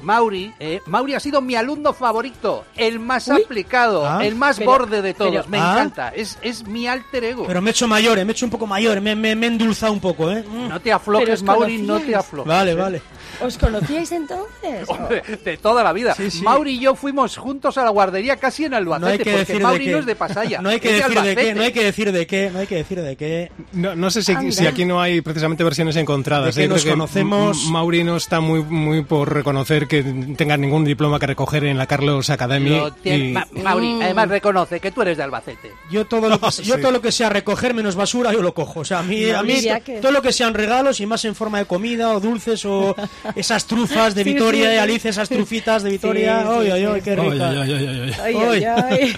que 0.00 0.04
Mauri, 0.06 0.52
eh, 0.58 0.80
Mauri 0.86 1.14
ha 1.14 1.20
sido 1.20 1.40
mi 1.40 1.54
alumno 1.54 1.92
favorito, 1.92 2.64
el 2.76 2.98
más 2.98 3.28
Uy. 3.28 3.42
aplicado, 3.42 4.06
Ah. 4.06 4.24
el 4.24 4.34
más 4.34 4.58
Pero- 4.58 4.70
borde 4.70 5.02
de 5.02 5.14
todos. 5.14 5.30
pero- 5.32 5.48
me 5.48 5.58
Ah. 5.58 5.72
encanta, 5.72 6.08
es, 6.10 6.38
es 6.42 6.66
mi 6.66 6.86
alter 6.86 7.24
ego. 7.24 7.44
Pero 7.46 7.60
me 7.62 7.70
he 7.70 7.72
hecho 7.72 7.86
mayor, 7.88 8.18
eh, 8.18 8.24
me 8.24 8.30
he 8.30 8.34
hecho 8.34 8.46
un 8.46 8.50
poco 8.50 8.66
mayor, 8.66 9.00
me, 9.00 9.14
me- 9.16 9.34
me 9.36 9.46
he 9.46 9.48
endulzado 9.48 9.92
un 9.92 10.00
poco, 10.00 10.30
¿eh? 10.30 10.44
Mm. 10.48 10.68
no 10.68 10.80
te 10.80 10.92
aflojes, 10.92 11.42
Mauri, 11.42 11.78
no 11.82 11.98
te 12.00 12.14
aflojes. 12.14 12.48
Vale, 12.48 12.74
vale. 12.74 13.02
¿Os 13.40 13.58
conocíais 13.58 14.10
entonces? 14.12 14.84
Hombre, 14.88 15.22
de 15.44 15.56
toda 15.56 15.82
la 15.84 15.92
vida. 15.92 16.14
Sí, 16.14 16.30
sí. 16.30 16.42
Mauri 16.42 16.72
y 16.72 16.80
yo 16.80 16.94
fuimos 16.94 17.36
juntos 17.36 17.76
a 17.78 17.84
la 17.84 17.90
guardería 17.90 18.36
casi 18.36 18.64
en 18.64 18.74
Albacete, 18.74 19.00
No 19.00 19.06
hay 19.12 19.18
que 19.18 19.24
porque 19.24 19.38
decir 19.38 19.62
Mauri 19.62 19.86
de 19.86 19.92
no 19.92 19.98
es 19.98 20.06
de 20.06 20.16
Pasaya. 20.16 20.60
No 20.66 20.68
hay 20.70 20.80
que 20.80 20.92
de 20.92 20.98
decir 21.02 21.20
de 21.22 21.36
qué, 21.36 21.54
no 21.54 21.62
hay 21.62 21.72
que 21.72 21.84
decir 21.84 22.12
de 22.12 22.26
qué, 22.26 22.50
no 22.52 22.58
hay 22.60 22.66
que 22.66 22.76
decir 22.76 23.00
de 23.02 23.16
qué. 23.16 23.50
No, 23.72 23.94
no 23.94 24.10
sé 24.10 24.22
si, 24.22 24.32
aquí 24.66 24.84
no 24.84 25.00
hay 25.00 25.20
precisamente 25.20 25.62
versiones 25.64 25.96
encontradas. 25.96 26.54
De 26.54 26.62
que 26.62 26.64
¿eh? 26.66 26.68
Nos 26.68 26.84
conocemos. 26.84 27.64
Mauri 27.66 28.04
no 28.04 28.16
está 28.16 28.40
muy 28.40 28.62
muy 28.62 29.02
por 29.04 29.32
reconocer 29.32 29.86
que 29.86 30.02
tenga 30.36 30.56
ningún 30.56 30.84
diploma 30.84 31.18
que 31.18 31.26
recoger 31.26 31.64
en 31.64 31.78
la 31.78 31.86
Carlos 31.86 32.30
Academy. 32.30 32.70
Lo 32.70 32.92
tiene- 32.92 33.28
y- 33.30 33.32
Ma- 33.32 33.46
Mauri, 33.62 33.98
además 34.02 34.28
reconoce 34.28 34.80
que 34.80 34.90
tú 34.90 35.02
eres 35.02 35.16
de 35.16 35.22
Albacete. 35.24 35.72
Yo 35.90 36.04
todo 36.06 36.28
lo 36.28 36.40
que, 36.40 36.46
yo 36.62 36.74
Sí. 36.76 36.80
todo 36.80 36.90
lo 36.92 37.00
que 37.00 37.12
sea 37.12 37.28
recoger 37.28 37.74
menos 37.74 37.94
basura 37.96 38.32
yo 38.32 38.42
lo 38.42 38.54
cojo. 38.54 38.80
O 38.80 38.84
sea, 38.84 39.00
a 39.00 39.02
mí, 39.02 39.30
a 39.30 39.42
mí 39.42 39.60
todo 40.00 40.12
lo 40.12 40.22
que 40.22 40.32
sean 40.32 40.54
regalos 40.54 41.00
y 41.00 41.06
más 41.06 41.24
en 41.24 41.34
forma 41.34 41.58
de 41.58 41.66
comida 41.66 42.12
o 42.14 42.20
dulces 42.20 42.64
o 42.64 42.94
esas 43.34 43.66
trufas 43.66 44.14
de 44.14 44.24
Vitoria 44.24 44.66
sí, 44.66 44.70
y 44.70 44.74
sí. 44.74 44.78
Alice, 44.78 45.08
esas 45.08 45.28
trufitas 45.28 45.82
de 45.82 45.90
Vitoria. 45.90 46.40
Ay, 46.48 46.70
ay, 46.70 46.80
sí, 46.82 46.86
ay, 46.94 47.00
qué 47.02 47.16
rica. 47.16 47.48
ay, 47.50 47.58
ay, 47.60 47.72
ay, 47.72 47.86
ay. 47.86 48.12
Ay, 48.22 48.36
Ay. 48.36 48.64
ay, 48.64 48.86
ay. 48.90 49.16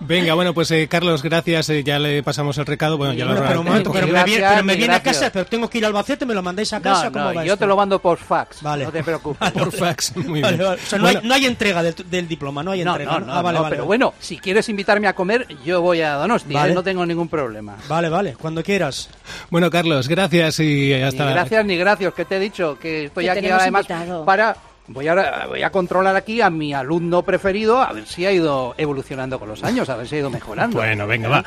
Venga, 0.00 0.34
bueno, 0.34 0.54
pues 0.54 0.70
eh, 0.70 0.86
Carlos, 0.88 1.22
gracias. 1.22 1.68
eh, 1.70 1.82
ya 1.84 1.98
le 1.98 2.22
pasamos 2.22 2.58
el 2.58 2.66
recado. 2.66 2.96
Bueno, 2.98 3.12
ya 3.14 3.24
lo 3.24 3.34
pero 3.34 3.62
pero 3.92 4.06
me 4.08 4.24
viene, 4.24 4.44
pero 4.48 4.64
me 4.64 4.74
viene 4.76 4.94
a 4.94 5.02
casa, 5.02 5.30
pero 5.32 5.46
tengo 5.46 5.68
que 5.68 5.78
ir 5.78 5.84
a 5.84 5.88
Albacete, 5.88 6.26
me 6.26 6.34
lo 6.34 6.42
mandáis 6.42 6.72
a 6.72 6.78
No, 6.78 6.82
casa, 6.82 7.10
¿cómo 7.10 7.24
no, 7.24 7.34
va 7.34 7.44
yo 7.44 7.52
esto? 7.54 7.64
te 7.64 7.66
lo 7.66 7.76
mando 7.76 7.98
por 8.00 8.18
fax. 8.18 8.62
Vale. 8.62 8.84
No 8.84 8.92
te 8.92 9.02
preocupes. 9.02 9.50
por 9.52 9.72
fax. 9.72 10.16
Muy 10.16 10.40
Vale, 10.42 10.56
bien. 10.56 10.68
vale. 10.68 10.80
O 10.82 10.86
sea, 10.86 10.98
no, 10.98 11.04
Bueno, 11.04 11.20
hay, 11.22 11.28
no 11.28 11.34
hay 11.34 11.46
entrega 11.46 11.82
del, 11.82 11.94
del 12.10 12.28
diploma, 12.28 12.62
no 12.62 12.72
hay 12.72 12.84
No, 12.84 12.92
entrega. 12.92 13.18
no, 13.18 13.26
no, 13.26 13.32
ah, 13.32 13.42
vale, 13.42 13.56
no, 13.58 13.62
vale, 13.62 13.72
pero 13.74 13.82
vale. 13.82 13.86
bueno, 13.86 14.14
si 14.20 14.38
quieres 14.38 14.68
invitarme 14.68 15.06
a 15.08 15.14
comer, 15.14 15.46
yo 15.64 15.80
voy 15.80 16.00
a 16.00 16.14
Donosti, 16.14 16.52
Vale. 16.54 16.72
¿eh? 16.72 16.74
no 16.74 16.82
tengo 16.82 17.04
ningún 17.06 17.28
problema. 17.28 17.76
Vale, 17.88 18.08
vale, 18.08 18.34
cuando 18.34 18.62
quieras. 18.62 19.08
Bueno, 19.50 19.70
Carlos, 19.70 20.08
gracias 20.08 20.60
y 20.60 20.92
hasta 20.94 21.26
Ni 21.26 21.32
gracias 21.32 21.64
ni 21.64 21.76
gracias, 21.76 22.14
que 22.14 22.24
te 22.24 22.36
he 22.36 22.40
dicho 22.40 22.78
que 22.78 23.04
estoy 23.06 23.28
aquí 23.28 23.35
tenemos 23.40 23.62
además 23.62 23.88
invitado. 23.88 24.24
para 24.24 24.56
voy 24.88 25.08
a 25.08 25.46
voy 25.48 25.62
a 25.62 25.70
controlar 25.70 26.16
aquí 26.16 26.40
a 26.40 26.50
mi 26.50 26.72
alumno 26.72 27.22
preferido 27.22 27.80
a 27.80 27.92
ver 27.92 28.06
si 28.06 28.26
ha 28.26 28.32
ido 28.32 28.74
evolucionando 28.78 29.38
con 29.38 29.48
los 29.48 29.64
años, 29.64 29.88
a 29.88 29.96
ver 29.96 30.08
si 30.08 30.16
ha 30.16 30.18
ido 30.20 30.30
mejorando. 30.30 30.78
Bueno, 30.78 31.06
venga, 31.06 31.28
va. 31.28 31.44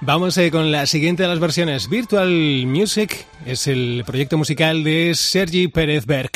Vamos 0.00 0.36
eh, 0.38 0.50
con 0.50 0.70
la 0.70 0.86
siguiente 0.86 1.22
de 1.22 1.28
las 1.28 1.38
versiones. 1.38 1.88
Virtual 1.88 2.28
Music 2.66 3.26
es 3.46 3.66
el 3.66 4.02
proyecto 4.06 4.36
musical 4.38 4.84
de 4.84 5.12
Sergi 5.14 5.68
Pérez 5.68 6.06
Berg. 6.06 6.30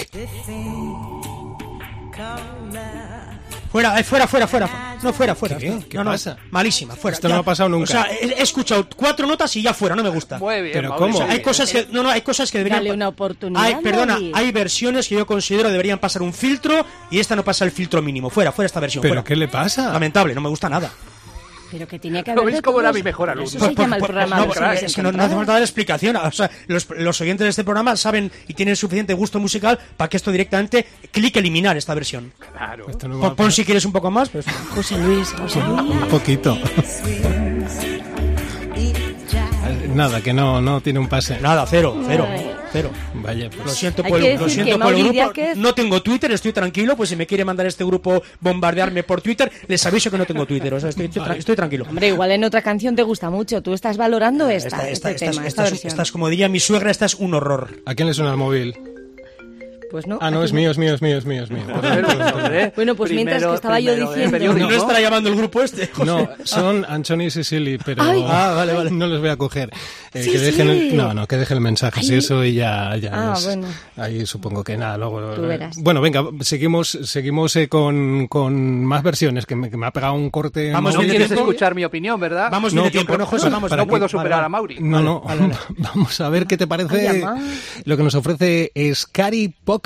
Fuera, 3.77 4.01
eh, 4.01 4.05
fuera, 4.05 4.27
fuera, 4.27 4.47
fuera. 4.47 4.97
No, 5.03 5.13
fuera, 5.13 5.35
fuera. 5.35 5.59
¿Qué? 5.59 5.85
¿Qué 5.87 5.99
no, 5.99 6.05
no, 6.05 6.13
pasa? 6.13 6.39
malísima, 6.51 6.97
fuera. 6.97 7.15
Esto 7.15 7.29
no 7.29 7.35
ha 7.37 7.43
pasado 7.43 7.69
nunca. 7.69 7.85
O 7.85 7.87
sea, 7.89 8.07
he, 8.11 8.25
he 8.25 8.43
escuchado 8.43 8.89
cuatro 8.97 9.27
notas 9.27 9.55
y 9.55 9.61
ya 9.61 9.75
fuera, 9.75 9.95
no 9.95 10.03
me 10.03 10.09
gusta. 10.09 10.39
Muy 10.39 10.63
bien, 10.63 10.73
Pero 10.73 10.97
¿cómo? 10.97 11.13
O 11.13 11.19
sea, 11.19 11.27
muy 11.27 11.35
hay 11.35 11.43
cosas 11.43 11.71
que 11.71 11.87
no 11.93 12.03
no 12.03 12.09
hay 12.09 12.23
cosas 12.23 12.51
que 12.51 12.57
deberían 12.57 12.81
Dale 12.81 12.93
una 12.95 13.09
oportunidad, 13.09 13.63
Hay, 13.63 13.75
perdona, 13.83 14.19
hay 14.33 14.51
versiones 14.51 15.09
que 15.09 15.17
yo 15.17 15.27
considero 15.27 15.69
deberían 15.69 15.99
pasar 15.99 16.23
un 16.23 16.33
filtro 16.33 16.87
y 17.11 17.19
esta 17.19 17.37
no 17.37 17.45
pasa 17.45 17.67
el 17.67 17.71
filtro 17.71 18.01
mínimo. 18.01 18.31
Fuera, 18.31 18.51
fuera 18.51 18.65
esta 18.65 18.81
versión. 18.81 19.03
¿Pero 19.03 19.17
fuera. 19.17 19.25
qué 19.25 19.37
le 19.37 19.47
pasa? 19.47 19.93
Lamentable, 19.93 20.35
no 20.35 20.41
me 20.41 20.49
gusta 20.49 20.71
nada. 20.71 20.91
Pero 21.71 21.87
que 21.89 21.99
tenía 21.99 22.23
que 22.23 22.33
¿Lo 22.35 22.43
haber. 22.43 22.53
veis 22.53 22.57
de 22.57 22.63
cómo 22.63 22.81
era 22.81 22.93
mi 22.93 23.03
mejor 23.03 23.31
alumno? 23.31 23.49
Eso 23.49 23.59
se 23.59 23.75
llama 23.75 23.97
el 23.97 24.03
programa. 24.03 24.37
no, 24.37 24.47
Versiones 24.47 24.83
es 24.85 24.95
que 24.95 25.03
no, 25.03 25.13
no 25.13 25.23
hace 25.23 25.35
falta 25.35 25.53
dar 25.53 25.63
explicación. 25.63 26.17
O 26.17 26.31
sea, 26.31 26.51
los, 26.67 26.89
los 26.91 27.21
oyentes 27.21 27.45
de 27.45 27.51
este 27.51 27.65
programa 27.65 27.97
saben 27.97 28.31
y 28.49 28.55
tienen 28.55 28.77
suficiente 28.77 29.15
gusto 29.15 29.39
musical 29.41 29.79
para 29.97 30.09
que 30.09 30.17
esto 30.17 30.31
directamente 30.31 30.87
clic 31.11 31.37
eliminar 31.37 31.77
esta 31.77 31.95
versión. 31.95 32.33
Claro. 32.39 32.87
Pon 33.37 33.53
si 33.53 33.65
quieres 33.65 33.85
un 33.85 33.93
poco 33.93 34.11
más. 34.11 34.29
Pues, 34.29 34.47
José 34.75 34.99
Luis, 34.99 35.33
José 35.33 35.61
Luis. 35.61 35.81
Un 35.81 36.09
poquito. 36.09 36.57
Nada, 39.97 40.21
que 40.21 40.33
no, 40.33 40.61
no 40.61 40.81
tiene 40.81 40.99
un 40.99 41.09
pase. 41.09 41.41
nada, 41.41 41.67
cero, 41.69 41.97
cero, 42.07 42.27
cero. 42.73 42.91
Vaya, 43.15 43.45
Lo 43.45 43.63
pues. 43.65 43.73
siento 43.77 44.03
Hay 44.05 44.11
por, 44.11 44.21
que 44.21 44.33
el- 44.35 44.41
lo 44.41 44.49
siento 44.49 44.79
por 44.79 44.95
el 44.95 45.03
grupo. 45.05 45.15
Diáquez- 45.15 45.57
No 45.57 45.75
tengo 45.75 46.03
Twitter, 46.03 46.31
estoy 46.33 46.53
tranquilo. 46.53 46.97
Pues 46.97 47.09
si 47.09 47.17
me 47.17 47.27
quiere 47.27 47.45
mandar 47.45 47.67
este 47.67 47.85
grupo 47.85 48.23
bombardearme 48.41 49.03
por 49.03 49.21
Twitter, 49.23 49.51
les 49.67 49.85
aviso 49.87 50.11
que 50.11 50.19
no 50.19 50.27
tengo 50.27 50.45
Twitter. 50.47 50.73
O 50.75 50.81
sea, 50.81 50.91
estoy, 50.91 51.07
estoy 51.07 51.23
tra- 51.23 51.37
estoy 51.37 51.57
tranquilo. 51.57 51.87
Hombre, 51.89 52.09
igual 52.09 52.31
en 52.33 52.45
otra 52.45 52.63
canción 52.63 52.95
te 52.95 53.03
gusta 53.03 53.31
mucho. 53.31 53.63
Tú 53.63 53.73
estás 53.75 53.97
valorando 53.97 54.49
esta, 54.49 54.69
Esta, 54.69 54.91
esta, 54.91 55.11
este 55.11 55.25
esta, 55.27 55.31
tema, 55.39 55.47
esta 55.47 55.89
esta 55.89 56.03
es 56.03 56.13
como 56.13 56.29
diría 56.29 56.49
mi 56.49 56.61
suegra, 56.61 56.91
esta 56.91 57.07
es 57.07 57.15
un 57.15 57.35
horror. 57.35 57.81
¿A 57.87 57.95
quién 57.95 58.07
le 58.09 58.15
suena 58.15 58.31
el 58.33 58.37
móvil? 58.37 58.75
Pues 59.97 60.07
no. 60.07 60.19
Ah, 60.21 60.31
no, 60.31 60.45
es 60.45 60.53
mío, 60.53 60.71
es 60.71 60.77
mío, 60.77 60.93
es 60.93 61.01
mío, 61.01 61.17
es 61.17 61.25
mío, 61.25 61.43
es 61.45 61.51
mío. 61.51 61.63
Hombre, 62.35 62.71
Bueno, 62.77 62.95
pues 62.95 63.13
mientras 63.13 63.43
que 63.43 63.55
estaba 63.55 63.81
yo 63.81 63.97
diciendo-. 63.97 64.39
¿No 64.55 64.71
estará 64.71 65.01
llamando 65.01 65.31
el 65.31 65.37
grupo 65.37 65.63
este? 65.63 65.87
José? 65.87 66.05
No, 66.05 66.29
son 66.45 66.85
Anthony 66.87 67.23
y 67.23 67.31
Cecily, 67.31 67.79
pero 67.83 68.03
Ay. 68.03 68.23
Ah, 68.29 68.53
vale, 68.55 68.75
vale. 68.75 68.91
no 68.91 69.07
les 69.07 69.21
voy 69.21 69.31
a 69.31 69.37
coger. 69.39 69.71
Eh, 70.13 70.23
Sí, 70.23 70.33
que 70.33 70.39
dejen 70.39 70.95
no, 70.99 71.15
no, 71.15 71.27
que 71.27 71.39
dejen 71.39 71.57
el 71.57 71.61
mensaje, 71.63 72.03
si 72.03 72.15
eso 72.15 72.45
y 72.45 72.53
ya, 72.53 72.95
ya 72.97 73.11
Ah, 73.15 73.35
es- 73.39 73.45
bueno. 73.47 73.69
ahí 73.97 74.27
supongo 74.27 74.63
que 74.63 74.77
nada, 74.77 74.99
luego. 74.99 75.33
Tú 75.33 75.41
verás. 75.43 75.77
Bueno, 75.81 76.03
venga, 76.03 76.23
seguimos, 76.43 76.91
seguimos 77.05 77.57
eh, 77.57 77.69
con, 77.69 78.27
con 78.27 78.85
más 78.85 79.03
versiones, 79.03 79.47
que 79.47 79.57
me, 79.57 79.71
que 79.71 79.79
me 79.79 79.87
ha 79.87 79.93
pegado 79.93 80.13
un 80.13 80.29
corte. 80.29 80.73
Vamos, 80.73 80.93
No 80.93 80.99
Mauri. 80.99 81.07
¿Viene 81.07 81.13
quieres 81.13 81.29
tiempo? 81.29 81.51
escuchar 81.51 81.75
mi 81.75 81.87
opinión, 81.87 82.21
¿verdad? 82.21 82.49
Vamos 82.51 82.75
No, 82.75 82.91
tiempo, 82.91 83.17
¿no, 83.17 83.25
José? 83.25 83.49
Vamos, 83.49 83.71
no 83.75 83.87
puedo 83.87 84.07
superar 84.11 84.45
a 84.45 84.49
Mauri. 84.51 84.77
No, 84.79 85.01
no, 85.01 85.23
vamos 85.79 86.21
a 86.21 86.29
ver 86.29 86.47
qué 86.47 86.59
te 86.59 86.67
parece 86.67 87.25
lo 87.87 87.97
que 87.97 88.03
nos 88.03 88.15
ofrece 88.15 88.73
Scary 88.95 89.55
Pockets. 89.65 89.86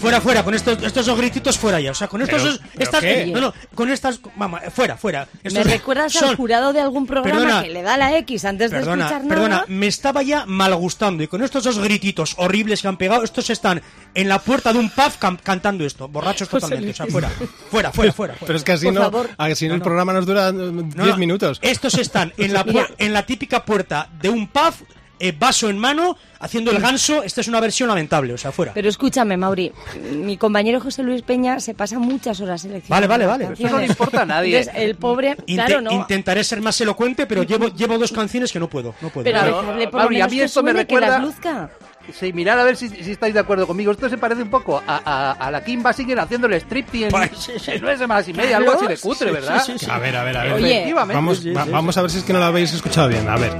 Fuera, 0.00 0.20
fuera, 0.20 0.42
con 0.42 0.54
estos, 0.54 0.82
estos 0.82 1.06
dos 1.06 1.18
grititos 1.18 1.58
fuera 1.58 1.80
ya. 1.80 1.90
O 1.90 1.94
sea, 1.94 2.08
con 2.08 2.22
estos 2.22 2.40
Pero- 2.42 2.52
dos- 2.52 2.60
¿pero 2.72 2.84
estas, 2.84 3.00
qué? 3.00 3.26
no, 3.26 3.40
no, 3.40 3.54
con 3.74 3.90
estas, 3.90 4.20
vamos, 4.36 4.60
fuera, 4.74 4.96
fuera. 4.96 5.28
¿Me 5.44 5.62
recuerdas 5.64 6.12
son- 6.12 6.30
al 6.30 6.36
jurado 6.36 6.72
de 6.72 6.80
algún 6.80 7.06
programa 7.06 7.38
Perdona. 7.40 7.62
que 7.62 7.70
le 7.70 7.82
da 7.82 7.96
la 7.96 8.16
X 8.18 8.44
antes 8.44 8.70
de 8.70 8.78
Perdona, 8.78 9.06
escuchar 9.06 9.28
perdona, 9.28 9.48
nada? 9.48 9.64
me 9.68 9.86
estaba 9.86 10.22
ya 10.22 10.46
mal 10.46 10.74
gustando 10.74 11.22
y 11.22 11.26
con 11.28 11.42
estos 11.42 11.64
dos 11.64 11.78
grititos 11.78 12.34
horribles 12.38 12.82
que 12.82 12.88
han 12.88 12.96
pegado, 12.96 13.22
estos 13.24 13.50
están 13.50 13.82
en 14.14 14.28
la 14.28 14.38
puerta 14.40 14.72
de 14.72 14.78
un 14.78 14.90
pub 14.90 15.12
cam- 15.20 15.38
cantando 15.42 15.84
esto, 15.84 16.08
borrachos 16.08 16.48
José 16.48 16.60
totalmente, 16.66 16.92
o 16.92 16.94
sea, 16.94 17.06
fuera, 17.12 17.28
fuera, 17.70 17.92
fuera, 17.92 18.12
fuera. 18.12 18.34
Pero 18.44 18.56
es 18.56 18.64
que 18.64 18.72
así 18.72 18.86
Por 18.86 18.94
no, 18.94 19.00
favor. 19.02 19.30
así 19.36 19.66
el 19.66 19.80
programa 19.82 20.12
nos 20.12 20.26
dura 20.26 20.48
eh, 20.48 20.52
10 20.52 20.96
No, 20.96 21.06
no, 21.06 21.16
minutos. 21.18 21.58
Estos 21.62 21.94
están 21.94 22.32
en 22.36 22.52
la, 22.52 22.64
en 22.98 23.12
la 23.12 23.26
típica 23.26 23.64
puerta 23.64 24.08
de 24.20 24.28
un 24.30 24.48
pub, 24.48 24.74
eh, 25.20 25.32
vaso 25.38 25.68
en 25.70 25.78
mano, 25.78 26.16
haciendo 26.40 26.70
el 26.72 26.80
ganso. 26.80 27.22
Esta 27.22 27.40
es 27.42 27.48
una 27.48 27.60
versión 27.60 27.88
lamentable, 27.88 28.32
o 28.32 28.38
sea, 28.38 28.50
fuera. 28.50 28.72
Pero 28.74 28.88
escúchame, 28.88 29.36
Mauri, 29.36 29.70
mi 30.12 30.36
compañero 30.36 30.80
José 30.80 31.02
Luis 31.02 31.22
Peña 31.22 31.60
se 31.60 31.74
pasa 31.74 31.98
muchas 31.98 32.40
horas 32.40 32.62
seleccionando 32.62 33.06
Vale, 33.08 33.26
vale, 33.26 33.44
vale. 33.46 33.54
Eso 33.54 33.68
no 33.72 33.78
le 33.78 33.86
importa 33.86 34.22
a 34.22 34.26
nadie. 34.26 34.58
Entonces, 34.58 34.82
el 34.82 34.96
pobre, 34.96 35.36
Inte- 35.46 35.54
claro, 35.54 35.80
no. 35.80 35.92
Intentaré 35.92 36.42
ser 36.42 36.60
más 36.60 36.80
elocuente, 36.80 37.26
pero 37.26 37.42
llevo, 37.42 37.68
llevo 37.68 37.98
dos 37.98 38.10
canciones 38.12 38.50
que 38.50 38.58
no 38.58 38.68
puedo. 38.68 38.94
No 39.00 39.10
puedo. 39.10 39.24
Pero 39.24 39.60
por 39.62 39.76
lo 39.76 39.90
Mauri, 39.92 40.20
a 40.20 40.26
mí 40.26 40.40
esto 40.40 40.62
me 40.62 40.72
recuerda- 40.72 41.08
las 41.10 41.22
luzca. 41.22 41.70
Sí, 42.18 42.32
mirad 42.32 42.58
a 42.58 42.64
ver 42.64 42.76
si, 42.76 42.88
si 42.88 43.10
estáis 43.12 43.34
de 43.34 43.40
acuerdo 43.40 43.66
conmigo. 43.66 43.92
Esto 43.92 44.08
se 44.08 44.16
parece 44.18 44.42
un 44.42 44.50
poco 44.50 44.82
a, 44.84 45.00
a, 45.04 45.32
a 45.32 45.50
la 45.50 45.62
Kim 45.62 45.82
Basinger 45.82 46.18
haciendo 46.18 46.46
el 46.48 46.54
striptease 46.54 47.04
en, 47.04 47.10
Pues, 47.10 47.68
en 47.68 47.80
nueve 47.82 47.98
semanas 47.98 48.26
y 48.26 48.32
media, 48.32 48.56
algo 48.56 48.72
así 48.72 48.86
de 48.86 48.96
cutre, 48.96 49.30
¿verdad? 49.30 49.62
sí, 49.64 49.72
sí, 49.78 49.84
sí. 49.84 49.90
A 49.90 49.98
ver, 49.98 50.16
a 50.16 50.24
ver, 50.24 50.36
a 50.36 50.42
ver. 50.44 50.52
Oye. 50.54 50.72
Efectivamente. 50.72 51.14
Vamos, 51.14 51.46
va- 51.46 51.64
vamos 51.66 51.96
a 51.98 52.02
ver 52.02 52.10
si 52.10 52.18
es 52.18 52.24
que 52.24 52.32
no 52.32 52.38
lo 52.40 52.46
habéis 52.46 52.72
escuchado 52.72 53.08
bien. 53.08 53.28
A 53.28 53.36
ver. 53.36 53.52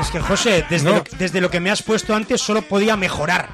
Es 0.00 0.10
que, 0.10 0.20
José, 0.20 0.64
desde, 0.70 0.88
No. 0.90 0.96
lo, 0.96 1.04
desde 1.18 1.40
lo 1.40 1.50
que 1.50 1.60
me 1.60 1.70
has 1.70 1.82
puesto 1.82 2.14
antes 2.14 2.40
solo 2.40 2.62
podía 2.62 2.96
mejorar. 2.96 3.48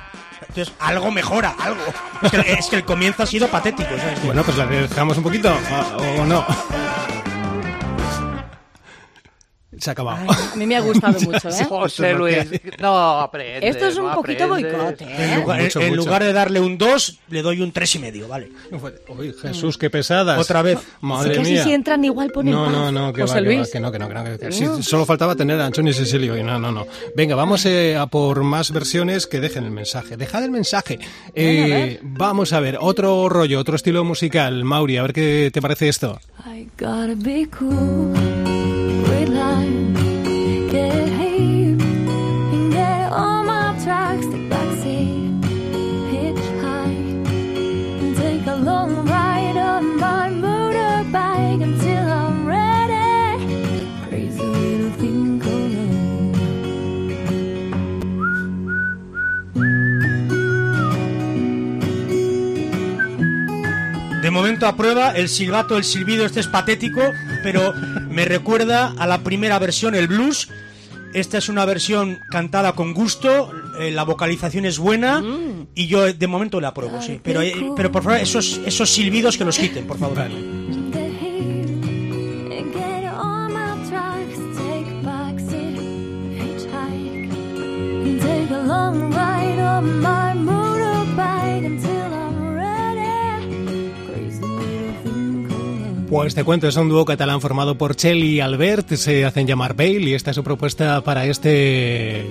Entonces, 0.49 0.73
algo 0.81 1.11
mejora, 1.11 1.55
algo. 1.59 1.81
Es 2.23 2.31
que, 2.31 2.53
es 2.53 2.67
que 2.67 2.77
el 2.77 2.85
comienzo 2.85 3.23
ha 3.23 3.27
sido 3.27 3.49
patético, 3.49 3.91
¿sabes? 3.99 4.23
Bueno, 4.25 4.43
pues 4.45 4.57
la 4.57 4.67
dejamos 4.67 5.17
un 5.19 5.23
poquito, 5.25 5.53
o, 5.99 6.23
o 6.23 6.25
no. 6.25 6.47
Se 9.78 9.90
ha 9.90 9.92
acabado. 9.92 10.18
Ay, 10.28 10.37
a 10.52 10.56
mí 10.56 10.66
me 10.66 10.76
ha 10.76 10.80
gustado 10.80 11.21
mucho, 11.21 11.49
¿eh? 11.49 11.64
José 11.68 12.12
Luis, 12.14 12.37
no 12.80 12.97
aprende. 13.21 13.68
Esto 13.68 13.87
es 13.87 13.97
un 13.99 14.06
no 14.06 14.14
poquito 14.14 14.45
aprendes. 14.45 14.73
boicot, 14.73 15.00
En 15.02 15.09
¿eh? 15.33 15.37
lugar, 15.37 15.61
Mucho, 15.62 15.80
en 15.80 15.88
mucho. 15.90 15.97
lugar 16.02 16.23
de 16.25 16.33
darle 16.33 16.61
un 16.61 16.78
2, 16.78 17.18
le 17.30 17.42
doy 17.42 17.61
un 17.61 17.73
tres 17.73 17.95
y 17.95 17.99
medio, 17.99 18.26
¿vale? 18.28 18.50
Uy, 19.09 19.35
Jesús, 19.40 19.76
qué 19.76 19.90
pesadas. 19.90 20.38
Otra 20.38 20.62
vez. 20.62 20.78
Madre 21.00 21.37
Casi 21.37 21.52
mía. 21.52 21.64
si 21.64 21.73
entran 21.73 22.04
igual 22.04 22.30
ponen 22.30 22.54
No, 22.54 22.71
no, 22.71 22.90
no, 22.90 23.12
que 23.12 23.21
José 23.23 23.35
va, 23.35 23.40
que 23.42 23.49
va, 23.49 23.54
Luis. 23.56 23.71
que 23.71 23.80
no, 23.80 23.92
que 23.92 23.99
no, 23.99 24.09
que 24.09 24.14
no. 24.14 24.25
que- 24.25 24.38
que 24.38 24.52
sí, 24.52 24.66
solo 24.80 25.04
faltaba 25.04 25.35
tener 25.37 25.61
a 25.61 25.66
Antonio 25.66 25.90
y 25.90 25.95
Cecilio 25.95 26.37
y 26.37 26.42
no, 26.42 26.59
no, 26.59 26.73
no. 26.73 26.87
Venga, 27.14 27.35
vamos 27.35 27.64
eh, 27.66 27.97
a 27.97 28.06
por 28.06 28.42
más 28.45 28.71
versiones 28.73 29.26
que 29.26 29.40
dejen 29.40 29.64
el 29.64 29.71
mensaje. 29.71 30.16
Dejad 30.16 30.45
el 30.45 30.50
mensaje. 30.50 30.99
Eh, 31.35 31.99
vamos 32.02 32.52
a 32.52 32.61
ver, 32.61 32.78
otro 32.80 33.28
rollo, 33.28 33.61
otro 33.61 33.76
estilo 33.76 34.04
musical. 34.04 34.64
Mauri, 34.64 34.97
a 34.97 35.02
ver 35.02 35.12
qué 35.12 35.50
te 35.52 35.61
parece 35.61 35.88
esto. 35.88 36.18
I 36.47 36.68
gotta 36.78 37.14
be 37.16 37.47
cool, 37.59 38.14
momento 64.37 64.66
a 64.66 64.77
prueba, 64.77 65.12
el 65.12 65.31
silbato, 65.31 65.79
el 65.79 65.85
silbido, 65.85 66.27
este 66.27 66.40
es 66.40 66.46
patético, 66.46 67.01
pero 67.46 67.72
me 68.11 68.24
recuerda 68.24 68.92
a 68.98 69.06
la 69.06 69.22
primera 69.22 69.61
versión, 69.61 69.94
el 69.94 70.09
blues. 70.09 70.48
Esta 71.14 71.38
es 71.38 71.48
una 71.48 71.64
versión 71.64 72.18
cantada 72.28 72.72
con 72.72 72.92
gusto, 72.92 73.52
eh, 73.78 73.92
la 73.92 74.02
vocalización 74.02 74.64
es 74.64 74.80
buena 74.80 75.22
y 75.72 75.87
yo 75.87 76.12
de 76.12 76.26
momento 76.26 76.61
la 76.61 76.68
apruebo, 76.68 77.00
sí. 77.00 77.20
Pero, 77.22 77.42
eh, 77.42 77.54
pero 77.76 77.92
por 77.92 78.02
favor, 78.02 78.18
esos, 78.18 78.61
esos 78.66 78.90
silbidos 78.90 79.38
que 79.38 79.44
los 79.44 79.59
quiten, 79.59 79.87
por 79.87 79.96
favor. 79.96 80.28
Pues 96.09 96.37
te 96.37 96.45
cuento, 96.45 96.69
es 96.69 96.77
un 96.77 96.88
dúo 96.88 97.05
catalán 97.05 97.40
formado 97.40 97.77
por 97.77 97.97
Chel 97.97 98.23
y 98.23 98.40
Albert, 98.40 98.90
se 98.95 99.25
hacen 99.25 99.47
llamar 99.47 99.75
Bale 99.75 100.01
y 100.01 100.14
esta 100.14 100.31
es 100.31 100.37
su 100.37 100.45
propuesta 100.45 101.01
para 101.03 101.25
este 101.27 102.25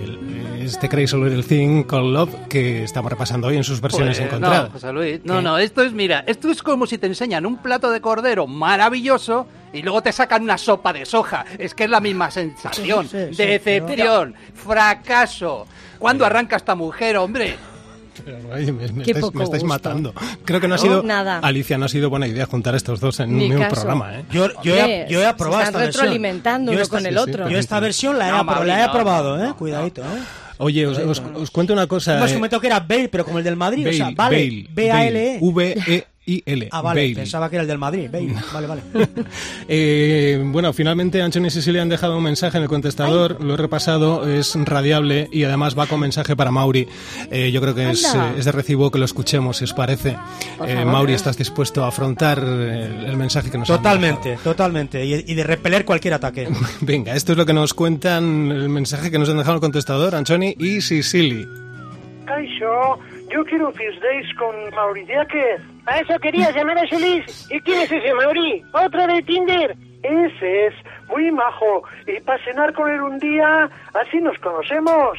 este 0.64 0.88
Crazy 0.90 1.16
Little 1.18 1.44
Thing 1.44 1.84
Called 1.84 2.14
Love 2.14 2.34
que 2.50 2.84
estamos 2.84 3.12
repasando 3.12 3.48
hoy 3.48 3.58
en 3.58 3.64
sus 3.66 3.82
versiones 3.82 4.18
Pues, 4.18 4.28
encontradas. 4.28 4.64
No, 4.70 4.72
José 4.72 4.94
Luis, 4.94 5.20
no, 5.26 5.36
¿Qué? 5.38 5.42
no, 5.44 5.58
esto 5.58 5.84
es, 5.84 5.92
mira, 5.92 6.24
esto 6.26 6.50
es 6.50 6.64
como 6.64 6.88
si 6.88 6.98
te 6.98 7.06
enseñan 7.08 7.46
un 7.46 7.58
plato 7.58 7.92
de 7.92 8.00
cordero 8.00 8.48
maravilloso 8.48 9.46
y 9.74 9.82
luego 9.82 10.02
te 10.02 10.14
sacan 10.14 10.44
una 10.44 10.58
sopa 10.58 10.94
de 10.94 11.06
soja. 11.06 11.46
Es 11.60 11.76
que 11.76 11.84
es 11.84 11.90
la 11.90 12.00
misma 12.00 12.32
sensación. 12.32 13.08
Sí, 13.10 13.18
sí, 13.30 13.36
sí, 13.36 13.44
Decepción, 13.46 14.36
fracaso. 14.54 15.68
¿Cuándo 16.00 16.26
arranca 16.26 16.56
esta 16.56 16.76
mujer, 16.76 17.18
hombre? 17.18 17.58
Pero, 18.23 18.38
me, 18.39 18.51
me 18.91 19.04
Qué 19.04 19.12
estáis, 19.12 19.34
me 19.34 19.43
estáis 19.43 19.63
gusto. 19.63 19.65
matando. 19.65 20.13
Creo 20.45 20.62
que 20.62 20.67
no 20.67 20.75
ha 20.75 20.78
No, 20.78 20.84
sido, 20.84 21.04
nada. 21.04 21.39
Alicia, 21.39 21.78
no 21.78 21.86
ha 21.86 21.89
sido 21.89 22.10
buena 22.10 22.28
idea 22.28 22.45
juntar 22.45 22.75
estos 22.75 22.99
dos 22.99 23.19
en 23.19 23.30
un 23.32 23.38
mismo 23.38 23.67
programa, 23.67 24.19
¿eh? 24.19 24.25
Yo, 24.32 24.47
yo, 24.63 24.75
he, 24.75 25.08
yo 25.10 25.21
he 25.21 25.25
aprobado 25.25 25.62
se 25.63 25.67
esta 25.67 25.69
están 25.69 25.82
versión. 25.82 26.01
retroalimentando 26.04 26.71
Yo 26.71 26.75
uno 26.78 26.84
esta- 26.84 26.95
con 26.97 27.06
el 27.06 27.13
sí, 27.17 27.21
sí, 27.25 27.30
otro. 27.30 27.49
Yo 27.49 27.58
esta 27.58 27.80
versión 27.80 28.17
la 28.17 28.28
he, 28.28 28.32
No, 28.32 28.38
apro- 28.39 28.45
Mauri, 28.45 28.67
la 28.67 28.75
he 28.80 28.84
no, 28.86 28.89
aprobado, 28.89 29.38
no, 29.38 29.43
¿eh? 29.43 29.47
no, 29.47 29.58
Cuidadito, 29.58 30.01
¿eh? 30.01 30.06
Oye, 30.58 30.88
os, 30.88 30.97
os- 30.99 31.21
os 31.36 31.51
cuento 31.51 31.73
una 31.73 31.86
cosa. 31.86 32.17
Hemos 32.17 32.32
eh, 32.32 32.36
comentado 32.36 32.62
que 32.62 32.67
era 32.67 32.80
Bale, 32.80 33.10
pero 33.10 33.25
como 33.25 33.39
el 33.39 33.43
del 33.43 33.58
Madrid, 33.58 33.88
o 33.89 33.91
sea, 33.91 34.06
Bale, 34.15 34.15
vale, 34.15 34.67
Bale, 34.69 35.39
B-A-L-E. 35.41 36.06
V-E-I-L. 36.28 36.70
Ah, 36.72 36.82
vale, 36.82 37.02
Bale. 37.02 37.16
pensaba 37.16 37.50
que 37.50 37.56
era 37.58 37.64
el 37.64 37.68
del 37.68 37.78
Madrid, 37.78 38.10
Bale. 38.12 38.34
Vale, 38.54 38.68
vale. 38.68 38.82
Eh, 39.68 40.40
bueno, 40.46 40.74
finalmente 40.74 41.22
Anthony 41.22 41.46
y 41.46 41.50
Cecilia 41.50 41.82
han 41.82 41.90
dejado 41.90 42.18
un 42.18 42.24
mensaje 42.24 42.58
en 42.58 42.64
el 42.64 42.70
contestador, 42.70 43.44
lo 43.44 43.56
he 43.56 43.58
repasado, 43.58 44.28
es 44.30 44.56
radiable 44.64 45.28
y 45.32 45.44
además 45.44 45.78
va 45.78 45.88
con 45.88 46.00
mensaje 46.00 46.36
para 46.36 46.52
Mauri. 46.52 46.88
Eh, 47.32 47.52
yo 47.52 47.62
creo 47.62 47.74
que 47.74 47.90
es, 47.90 48.04
eh, 48.14 48.20
es 48.38 48.46
de 48.46 48.52
recibo 48.52 48.92
que 48.92 49.00
lo 49.00 49.06
escuchemos, 49.06 49.58
si 49.58 49.64
os 49.64 49.74
parece. 49.74 50.16
Eh. 50.68 50.86
Mauri, 50.86 51.14
¿estás 51.14 51.38
dispuesto 51.38 51.84
a 51.84 51.88
afrontar 51.88 52.40
el 52.40 53.18
mensaje 53.18 53.50
que 53.50 53.58
nos 53.58 53.70
han 53.70 53.78
Totalmente, 53.78 54.38
totalmente. 54.44 55.04
Y, 55.04 55.14
y 55.32 55.34
de 55.34 55.44
repeler 55.44 55.84
cualquier 55.86 56.14
ataque. 56.14 56.46
dejado? 56.46 56.68
Venga, 56.82 57.16
esto 57.16 57.32
es 57.32 57.38
lo 57.38 57.46
que 57.46 57.54
nos 57.54 57.74
cuentan, 57.74 58.52
el 58.52 58.70
mensaje 58.70 59.10
que 59.10 59.18
nos 59.18 59.30
han 59.30 59.38
dejado 59.38 59.54
en 59.54 59.58
el 59.58 59.62
contestador, 59.62 60.14
Anthony 60.16 60.54
y 60.60 60.82
Cecilia. 60.82 61.48
Kaixo, 62.26 63.00
yo 63.34 63.44
quiero 63.46 63.72
que 63.74 63.88
os 63.90 63.96
deis 64.02 64.28
con 64.38 64.56
Mauri 64.76 65.06
Diáquez. 65.06 65.62
¿A 65.86 66.00
eso 66.00 66.19
querías 66.19 66.56
llamar 66.56 66.80
a 66.80 66.88
Solís? 66.88 67.48
¿Y 67.52 67.60
quién 67.62 67.82
es 67.82 67.91
ese 67.91 68.13
Mauri? 68.13 68.63
¿Otro 68.74 69.06
de 69.08 69.21
Tinder? 69.21 69.76
Ese 70.02 70.67
es 70.67 70.74
muy 71.08 71.32
majo. 71.32 71.84
Y 72.08 72.19
para 72.21 72.43
cenar 72.43 72.74
con 72.74 72.89
él 72.89 73.02
un 73.02 73.19
día, 73.19 73.69
así 73.93 74.17
nos 74.17 74.38
conocemos. 74.39 75.17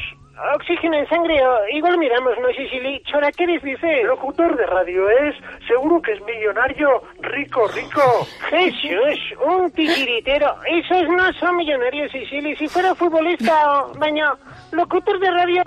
oxígeno 0.55 0.97
en 0.97 1.09
sangre, 1.09 1.41
igual 1.73 1.99
miramos, 1.99 2.33
¿no, 2.41 2.49
Sicily? 2.49 3.01
Chora, 3.05 3.31
¿qué 3.33 3.47
les 3.47 3.63
dice? 3.63 4.03
Locutor 4.05 4.57
de 4.57 4.67
radio 4.67 5.09
es, 5.09 5.35
seguro 5.69 6.03
que 6.03 6.13
es 6.13 6.21
millonario, 6.23 7.03
rico, 7.21 7.69
rico. 7.69 8.27
Jesús, 8.51 9.39
un 9.45 9.71
titiritero. 9.71 10.53
Esos 10.67 11.09
no 11.09 11.33
son 11.35 11.57
millonarios, 11.57 12.11
Sicily. 12.11 12.57
Si 12.57 12.69
fuera 12.69 12.95
futbolista 12.95 13.83
o, 13.83 13.95
baño, 13.99 14.27
locutor 14.73 15.19
de 15.21 15.31
radio, 15.31 15.63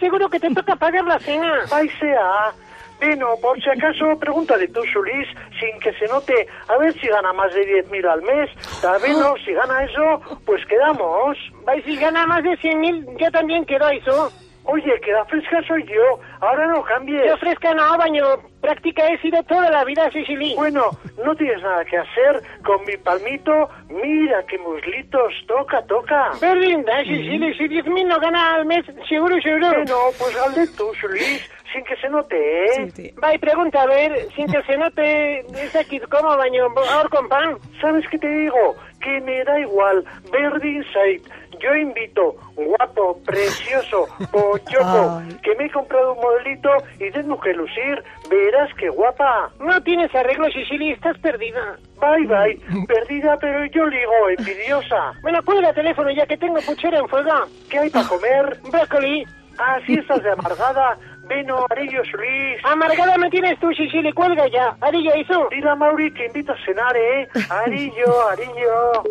seguro 0.00 0.28
que 0.28 0.40
te 0.40 0.54
toca 0.54 0.74
pagar 0.76 1.04
la 1.04 1.18
cena. 1.18 1.64
Ahí 1.70 1.88
sea. 2.00 2.52
Bueno, 3.00 3.28
por 3.40 3.60
si 3.62 3.70
acaso, 3.70 4.18
pregúntale 4.18 4.68
tú, 4.68 4.80
Solís, 4.92 5.28
sin 5.60 5.78
que 5.80 5.92
se 5.94 6.06
note, 6.06 6.46
a 6.68 6.76
ver 6.78 6.92
si 7.00 7.06
gana 7.06 7.32
más 7.32 7.52
de 7.54 7.84
10.000 7.84 8.10
al 8.10 8.22
mes. 8.22 8.50
Tal 8.82 9.00
vez 9.00 9.16
no, 9.16 9.34
si 9.44 9.52
gana 9.52 9.84
eso, 9.84 10.20
pues 10.44 10.64
quedamos. 10.66 11.36
Vais, 11.64 11.84
si 11.84 11.96
gana 11.96 12.26
más 12.26 12.42
de 12.42 12.58
100.000, 12.58 13.18
yo 13.18 13.30
también 13.30 13.64
quiero 13.64 13.88
eso. 13.88 14.32
Oye, 14.70 15.00
que 15.00 15.12
la 15.12 15.24
fresca 15.24 15.62
soy 15.66 15.82
yo, 15.84 16.20
ahora 16.40 16.66
no 16.66 16.82
cambies. 16.82 17.24
Yo 17.24 17.38
fresca 17.38 17.72
no, 17.72 17.96
baño. 17.96 18.26
Práctica 18.60 19.06
he 19.06 19.18
sido 19.22 19.42
toda 19.44 19.70
la 19.70 19.82
vida, 19.84 20.10
Sicily. 20.10 20.54
Bueno, 20.56 20.90
no 21.24 21.34
tienes 21.36 21.62
nada 21.62 21.82
que 21.86 21.96
hacer 21.96 22.42
con 22.64 22.84
mi 22.84 22.94
palmito. 22.98 23.70
Mira 23.88 24.44
qué 24.46 24.58
muslitos, 24.58 25.32
toca, 25.46 25.80
toca. 25.86 26.32
Berlinda, 26.38 27.00
Sicily, 27.02 27.54
si 27.54 27.64
10.000 27.64 28.06
no 28.08 28.20
gana 28.20 28.56
al 28.56 28.66
mes, 28.66 28.84
seguro, 29.08 29.40
seguro. 29.40 29.68
Bueno, 29.68 29.96
pues 30.18 30.36
hazle 30.36 30.66
tú, 30.76 30.92
Solís, 31.00 31.50
sin 31.72 31.84
que 31.84 31.96
se 31.96 32.08
note, 32.08 32.36
¿eh? 32.36 33.14
Va 33.22 33.34
y 33.34 33.38
pregunta, 33.38 33.82
a 33.82 33.86
ver, 33.86 34.28
sin 34.34 34.46
que 34.46 34.62
se 34.62 34.76
note, 34.76 35.40
es 35.40 35.76
aquí 35.76 35.98
como 36.00 36.36
baño, 36.36 36.66
ahora 36.90 37.08
con 37.08 37.28
pan. 37.28 37.58
¿Sabes 37.80 38.04
qué 38.10 38.18
te 38.18 38.28
digo? 38.28 38.76
Que 39.00 39.20
me 39.20 39.44
da 39.44 39.60
igual, 39.60 40.04
Verde 40.32 40.68
Insight. 40.68 41.26
Yo 41.60 41.74
invito, 41.74 42.36
guapo, 42.54 43.20
precioso, 43.24 44.06
pochoco, 44.30 45.22
que 45.42 45.54
me 45.56 45.66
he 45.66 45.70
comprado 45.70 46.14
un 46.14 46.20
modelito 46.20 46.70
y 47.00 47.10
tengo 47.10 47.38
que 47.40 47.52
lucir. 47.52 48.02
Verás 48.30 48.70
qué 48.78 48.88
guapa. 48.88 49.50
No 49.58 49.82
tienes 49.82 50.14
arreglo, 50.14 50.46
Sicily, 50.50 50.92
estás 50.92 51.18
perdida. 51.18 51.76
Bye, 52.00 52.26
bye. 52.26 52.86
Perdida, 52.86 53.36
pero 53.40 53.64
yo 53.66 53.86
ligo, 53.86 54.12
envidiosa. 54.38 55.12
Bueno, 55.22 55.42
cuelga 55.44 55.70
el 55.70 55.74
teléfono 55.74 56.10
ya 56.12 56.26
que 56.26 56.36
tengo 56.36 56.60
puchera 56.60 56.98
en 56.98 57.08
fuego. 57.08 57.30
¿Qué 57.68 57.78
hay 57.78 57.90
para 57.90 58.08
comer? 58.08 58.58
Brócoli. 58.70 59.24
Ah, 59.58 59.78
si 59.84 59.94
estás 59.94 60.22
de 60.22 60.30
amargada. 60.30 60.96
Veno, 61.28 61.66
Arillo 61.70 62.02
Solís. 62.10 62.58
Amargada 62.64 63.16
me 63.18 63.30
tienes 63.30 63.58
tú, 63.60 63.68
Sicily, 63.72 64.12
cuelga 64.12 64.48
ya. 64.48 64.76
Arillo, 64.80 65.12
eso. 65.14 65.48
Dile 65.50 65.70
a 65.70 65.74
Mauri 65.74 66.12
que 66.12 66.26
invita 66.26 66.52
a 66.52 66.64
cenar, 66.64 66.96
¿eh? 66.96 67.28
Arillo, 67.50 68.28
Arillo. 68.30 69.04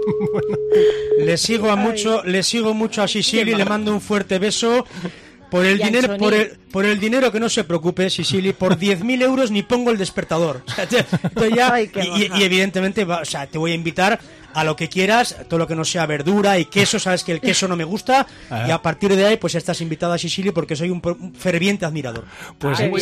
Le 1.19 1.37
sigo 1.37 1.69
a 1.69 1.75
mucho, 1.75 2.23
le 2.23 2.43
sigo 2.43 2.73
mucho 2.73 3.01
a 3.01 3.07
Sicily, 3.07 3.53
le 3.55 3.65
mando 3.65 3.91
un 3.91 4.01
fuerte 4.01 4.39
beso. 4.39 4.85
Por 5.49 5.65
el 5.65 5.79
Y 5.79 5.83
dinero, 5.85 6.17
por 6.17 6.33
el, 6.33 6.57
por 6.77 6.85
el 6.85 6.99
dinero 6.99 7.31
que 7.31 7.39
no 7.39 7.49
se 7.49 7.63
preocupe, 7.63 8.07
Sicily, 8.11 8.53
por 8.53 8.77
10.000 8.79 9.23
euros 9.23 9.49
ni 9.49 9.63
pongo 9.63 9.89
el 9.89 9.97
despertador. 9.97 10.61
O 10.67 10.71
sea, 10.71 10.85
te- 10.87 11.01
te 11.03 11.51
ya- 11.55 11.73
Ay, 11.73 11.89
y, 11.95 12.39
y- 12.39 12.43
evidentemente, 12.43 13.03
o 13.03 13.25
sea, 13.25 13.47
te 13.47 13.57
voy 13.57 13.71
a 13.71 13.73
invitar 13.73 14.19
a 14.53 14.63
lo 14.63 14.75
que 14.75 14.89
quieras, 14.89 15.35
todo 15.47 15.59
lo 15.59 15.67
que 15.67 15.75
no 15.75 15.85
sea 15.85 16.07
verdura 16.07 16.57
y 16.57 16.65
queso, 16.65 16.97
sabes 16.97 17.23
que 17.23 17.31
el 17.31 17.41
queso 17.41 17.67
no 17.67 17.75
me 17.75 17.83
gusta, 17.83 18.25
y 18.67 18.71
a 18.71 18.81
partir 18.81 19.15
de 19.15 19.23
ahí, 19.23 19.37
pues 19.37 19.53
estás 19.53 19.81
invitada 19.81 20.15
a 20.15 20.17
Sicily 20.17 20.49
porque 20.49 20.75
soy 20.75 20.89
un, 20.89 20.99
ferviente 21.37 21.85
admirador. 21.85 22.25
Pues 22.57 22.79
Ay, 22.79 22.89
muy 22.89 22.99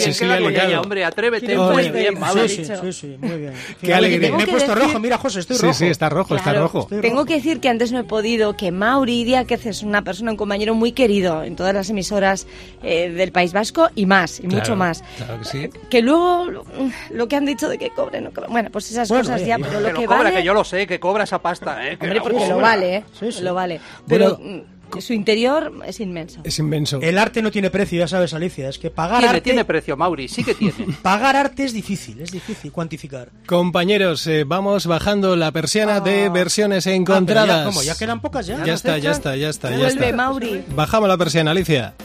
bien, 0.52 0.76
hombre, 0.78 1.06
atrévete. 1.06 1.58
Muy 1.58 1.90
bien, 1.92 2.18
sí. 2.18 2.50
Sí, 2.50 2.56
sí. 2.58 2.66
sí, 2.66 2.74
sí, 2.82 2.92
sí, 2.94 3.16
muy 3.22 3.38
bien. 3.38 3.54
Qué 3.82 3.94
alegría. 3.94 4.32
Me 4.36 4.44
he 4.44 4.46
que 4.46 4.52
puesto 4.52 4.74
decir- 4.76 4.86
rojo, 4.88 5.00
mira, 5.00 5.18
José, 5.18 5.40
estoy 5.40 5.56
Sí, 5.56 5.62
rojo. 5.62 5.74
sí, 5.76 5.86
está 5.86 6.10
rojo, 6.10 6.36
está 6.36 6.52
Claro. 6.52 6.62
rojo. 6.66 6.80
Estoy 6.82 7.00
Tengo 7.02 7.16
rojo. 7.18 7.26
que 7.28 7.36
decir 7.36 7.60
que 7.62 7.70
antes 7.70 7.92
no 7.94 8.00
he 8.00 8.04
podido, 8.04 8.58
que 8.58 8.72
Mauri 8.72 9.24
Díaz 9.24 9.46
es 9.50 9.82
una 9.82 10.02
persona, 10.04 10.32
un 10.32 10.38
compañero 10.38 10.76
muy 10.76 10.92
querido 10.92 11.42
en 11.44 11.56
todas 11.56 11.74
las 11.74 11.90
emisoras 11.90 12.48
eh, 12.84 13.10
del 13.12 13.32
País 13.32 13.54
Vasco 13.54 13.65
y 13.96 14.06
más, 14.06 14.40
y 14.40 14.44
Claro, 14.44 14.58
mucho 14.58 14.76
más. 14.76 15.04
claro 15.18 15.40
que 15.40 15.46
sí. 15.46 15.70
Que 15.90 16.02
luego 16.02 16.46
lo, 16.52 16.66
lo 17.12 17.28
que 17.28 17.36
han 17.36 17.46
dicho 17.46 17.68
de 17.70 17.78
que 17.78 17.90
cobre, 17.90 18.22
no 18.22 18.32
cobre. 18.32 18.50
Bueno, 18.50 18.70
pues 18.72 18.90
esas 18.92 19.10
Bueno, 19.10 19.24
cosas 19.24 19.38
oye, 19.42 19.48
ya, 19.48 19.58
pero 19.58 19.72
Que 19.72 19.80
lo 19.80 20.00
que 20.00 20.06
cobra, 20.06 20.24
vale... 20.24 20.36
que 20.38 20.44
yo 20.44 20.54
lo 20.54 20.64
sé, 20.64 20.88
que 20.88 21.00
cobra 21.00 21.24
esa 21.26 21.40
pasta, 21.42 21.86
¿eh? 21.88 21.98
Que 21.98 22.06
Hombre, 22.06 22.16
la 22.16 22.24
porque 22.24 22.40
lo 22.40 22.46
cobra. 22.56 22.56
vale, 22.62 22.96
¿eh? 22.98 23.04
Sí, 23.20 23.32
sí. 23.32 23.42
Lo 23.44 23.54
vale. 23.54 23.80
Pero 24.08 24.38
Bueno, 24.38 24.58
mm, 24.58 25.00
su 25.00 25.14
interior 25.14 25.74
es 25.86 26.00
inmenso. 26.00 26.40
Es 26.44 26.58
inmenso. 26.60 27.00
El 27.02 27.18
arte 27.18 27.42
no 27.42 27.52
tiene 27.52 27.70
precio, 27.72 28.00
ya 28.00 28.08
sabes, 28.08 28.34
Alicia. 28.34 28.70
Es 28.70 28.78
que 28.78 28.92
pagar 28.92 29.18
Tiene, 29.20 29.30
arte, 29.30 29.42
tiene 29.42 29.66
precio, 29.66 29.98
Mauri, 29.98 30.28
sí 30.28 30.44
que 30.44 30.54
tiene. 30.54 30.74
pagar 31.02 31.36
arte 31.36 31.64
es 31.66 31.74
difícil, 31.74 32.22
es 32.22 32.32
difícil 32.32 32.72
cuantificar. 32.72 33.30
Compañeros, 33.48 34.26
eh, 34.28 34.44
vamos 34.46 34.86
bajando 34.86 35.36
la 35.36 35.52
persiana 35.52 36.00
de 36.00 36.30
versiones 36.30 36.86
Ah, 36.88 36.92
encontradas. 36.94 37.58
ya, 37.60 37.66
¿cómo? 37.66 37.82
¿Ya 37.84 37.96
quedan 37.96 38.22
pocas 38.22 38.46
ya? 38.46 38.64
Ya 38.64 38.74
está, 38.76 38.98
ya 39.00 39.12
está, 39.12 39.36
ya 39.36 39.50
está, 39.50 39.72
ya 39.72 39.78
Vuelve 39.78 40.06
está. 40.06 40.16
Mauri. 40.16 40.64
Bajamos 40.76 41.10
la 41.10 41.18
persiana, 41.18 41.52
Alicia. 41.52 41.96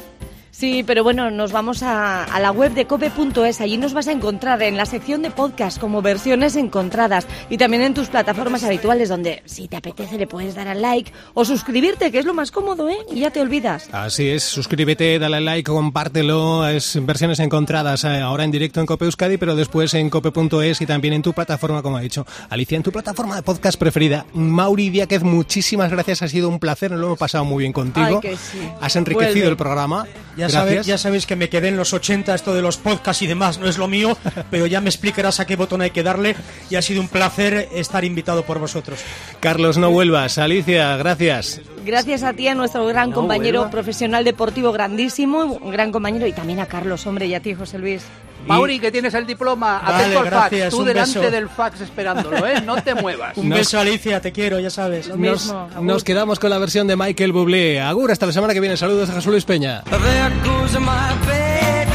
Sí, 0.60 0.84
pero 0.86 1.02
bueno, 1.02 1.30
nos 1.30 1.52
vamos 1.52 1.82
a, 1.82 2.22
a 2.24 2.38
la 2.38 2.52
web 2.52 2.74
de 2.74 2.84
cope.es. 2.84 3.62
Allí 3.62 3.78
nos 3.78 3.94
vas 3.94 4.08
a 4.08 4.12
encontrar 4.12 4.62
en 4.62 4.76
la 4.76 4.84
sección 4.84 5.22
de 5.22 5.30
podcast 5.30 5.80
como 5.80 6.02
versiones 6.02 6.54
encontradas 6.54 7.26
y 7.48 7.56
también 7.56 7.82
en 7.82 7.94
tus 7.94 8.08
plataformas 8.08 8.62
habituales 8.62 9.08
donde 9.08 9.42
si 9.46 9.68
te 9.68 9.78
apetece 9.78 10.18
le 10.18 10.26
puedes 10.26 10.54
dar 10.54 10.68
al 10.68 10.82
like 10.82 11.10
o 11.32 11.46
suscribirte, 11.46 12.12
que 12.12 12.18
es 12.18 12.26
lo 12.26 12.34
más 12.34 12.50
cómodo, 12.50 12.90
¿eh? 12.90 12.98
Y 13.10 13.20
ya 13.20 13.30
te 13.30 13.40
olvidas. 13.40 13.88
Así 13.90 14.28
es, 14.28 14.42
suscríbete, 14.42 15.18
dale 15.18 15.38
al 15.38 15.46
like, 15.46 15.70
compártelo. 15.70 16.68
Es 16.68 16.98
versiones 17.06 17.38
encontradas 17.38 18.04
eh, 18.04 18.20
ahora 18.20 18.44
en 18.44 18.50
directo 18.50 18.80
en 18.80 18.86
Cope 18.86 19.06
Euskadi, 19.06 19.38
pero 19.38 19.56
después 19.56 19.94
en 19.94 20.10
cope.es 20.10 20.82
y 20.82 20.84
también 20.84 21.14
en 21.14 21.22
tu 21.22 21.32
plataforma, 21.32 21.80
como 21.80 21.96
ha 21.96 22.02
dicho 22.02 22.26
Alicia, 22.50 22.76
en 22.76 22.82
tu 22.82 22.92
plataforma 22.92 23.34
de 23.34 23.42
podcast 23.42 23.78
preferida. 23.78 24.26
Mauri 24.34 24.90
Díaz, 24.90 25.22
muchísimas 25.22 25.90
gracias, 25.90 26.20
ha 26.20 26.28
sido 26.28 26.50
un 26.50 26.58
placer, 26.58 26.90
nos 26.90 27.00
lo 27.00 27.06
hemos 27.06 27.18
pasado 27.18 27.46
muy 27.46 27.62
bien 27.62 27.72
contigo. 27.72 28.20
Ay, 28.22 28.30
que 28.30 28.36
sí. 28.36 28.58
Has 28.78 28.94
enriquecido 28.96 29.32
Vuelve. 29.32 29.48
el 29.48 29.56
programa. 29.56 30.04
Ya, 30.36 30.49
ya 30.84 30.98
sabéis 30.98 31.26
que 31.26 31.36
me 31.36 31.48
quedé 31.48 31.68
en 31.68 31.76
los 31.76 31.92
80, 31.92 32.34
esto 32.34 32.54
de 32.54 32.62
los 32.62 32.76
podcasts 32.76 33.22
y 33.22 33.26
demás 33.26 33.58
no 33.58 33.68
es 33.68 33.78
lo 33.78 33.88
mío, 33.88 34.16
pero 34.50 34.66
ya 34.66 34.80
me 34.80 34.88
explicarás 34.90 35.40
a 35.40 35.46
qué 35.46 35.56
botón 35.56 35.80
hay 35.82 35.90
que 35.90 36.02
darle 36.02 36.36
y 36.68 36.76
ha 36.76 36.82
sido 36.82 37.00
un 37.00 37.08
placer 37.08 37.68
estar 37.74 38.04
invitado 38.04 38.44
por 38.44 38.58
vosotros. 38.58 39.00
Carlos, 39.40 39.78
no 39.78 39.90
vuelvas. 39.90 40.38
Alicia, 40.38 40.96
gracias. 40.96 41.60
Gracias 41.84 42.22
a 42.22 42.32
ti, 42.32 42.48
a 42.48 42.54
nuestro 42.54 42.86
gran 42.86 43.10
No, 43.10 43.16
compañero 43.16 43.60
vuelva. 43.60 43.70
profesional 43.70 44.24
deportivo 44.24 44.72
grandísimo, 44.72 45.44
un 45.44 45.70
gran 45.70 45.92
compañero, 45.92 46.26
y 46.26 46.32
también 46.32 46.60
a 46.60 46.66
Carlos, 46.66 47.06
hombre, 47.06 47.26
y 47.26 47.34
a 47.34 47.40
ti, 47.40 47.54
José 47.54 47.78
Luis. 47.78 48.02
Mauri, 48.46 48.80
que 48.80 48.90
tienes 48.90 49.14
el 49.14 49.26
diploma, 49.26 49.80
Vale, 49.84 49.96
atento 50.04 50.18
al 50.20 50.24
gracias, 50.26 50.62
fax, 50.64 50.70
tú 50.76 50.84
delante 50.84 51.18
beso. 51.18 51.30
del 51.30 51.48
fax 51.48 51.80
esperándolo, 51.82 52.46
¿eh? 52.46 52.60
No 52.64 52.82
te 52.82 52.94
muevas. 52.94 53.36
Un 53.36 53.48
beso, 53.48 53.78
Alicia, 53.78 54.20
te 54.20 54.32
quiero, 54.32 54.58
ya 54.58 54.70
sabes. 54.70 55.06
Lo 55.08 55.16
Nos, 55.16 55.44
mismo. 55.46 55.68
Nos 55.82 56.02
quedamos 56.04 56.38
con 56.38 56.50
la 56.50 56.58
versión 56.58 56.86
de 56.86 56.96
Michael 56.96 57.32
Bublé. 57.32 57.80
Agur, 57.80 58.10
hasta 58.10 58.26
la 58.26 58.32
semana 58.32 58.52
que 58.54 58.60
viene. 58.60 58.76
Saludos 58.76 59.08
a 59.10 59.14
Jesús 59.14 59.30
Luis 59.30 59.46
Peña. 59.46 59.82
There 59.84 60.30
goes 60.44 60.72
my 60.80 60.86
baby. 61.26 61.90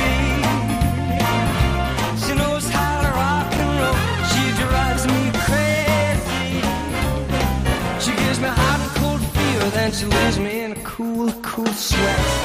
She 2.26 2.34
knows 2.36 2.66
how 2.72 3.02
to 3.02 3.08
rock 3.10 3.54
and 3.54 3.80
roll. 3.80 3.96
She 4.32 4.52
drives 4.64 5.06
me 5.08 5.32
crazy. 5.46 6.62
She 8.00 8.12
gives 8.24 8.40
me 8.40 8.48
hot 8.48 8.80
and 8.80 8.92
cold 9.02 9.22
fever, 9.34 9.70
then 9.72 9.92
she 9.92 10.06
leaves 10.06 10.40
me 10.40 10.64
in 10.66 10.72
a 10.74 10.84
cool, 10.84 11.32
cool 11.42 11.68
sweat. 11.74 12.45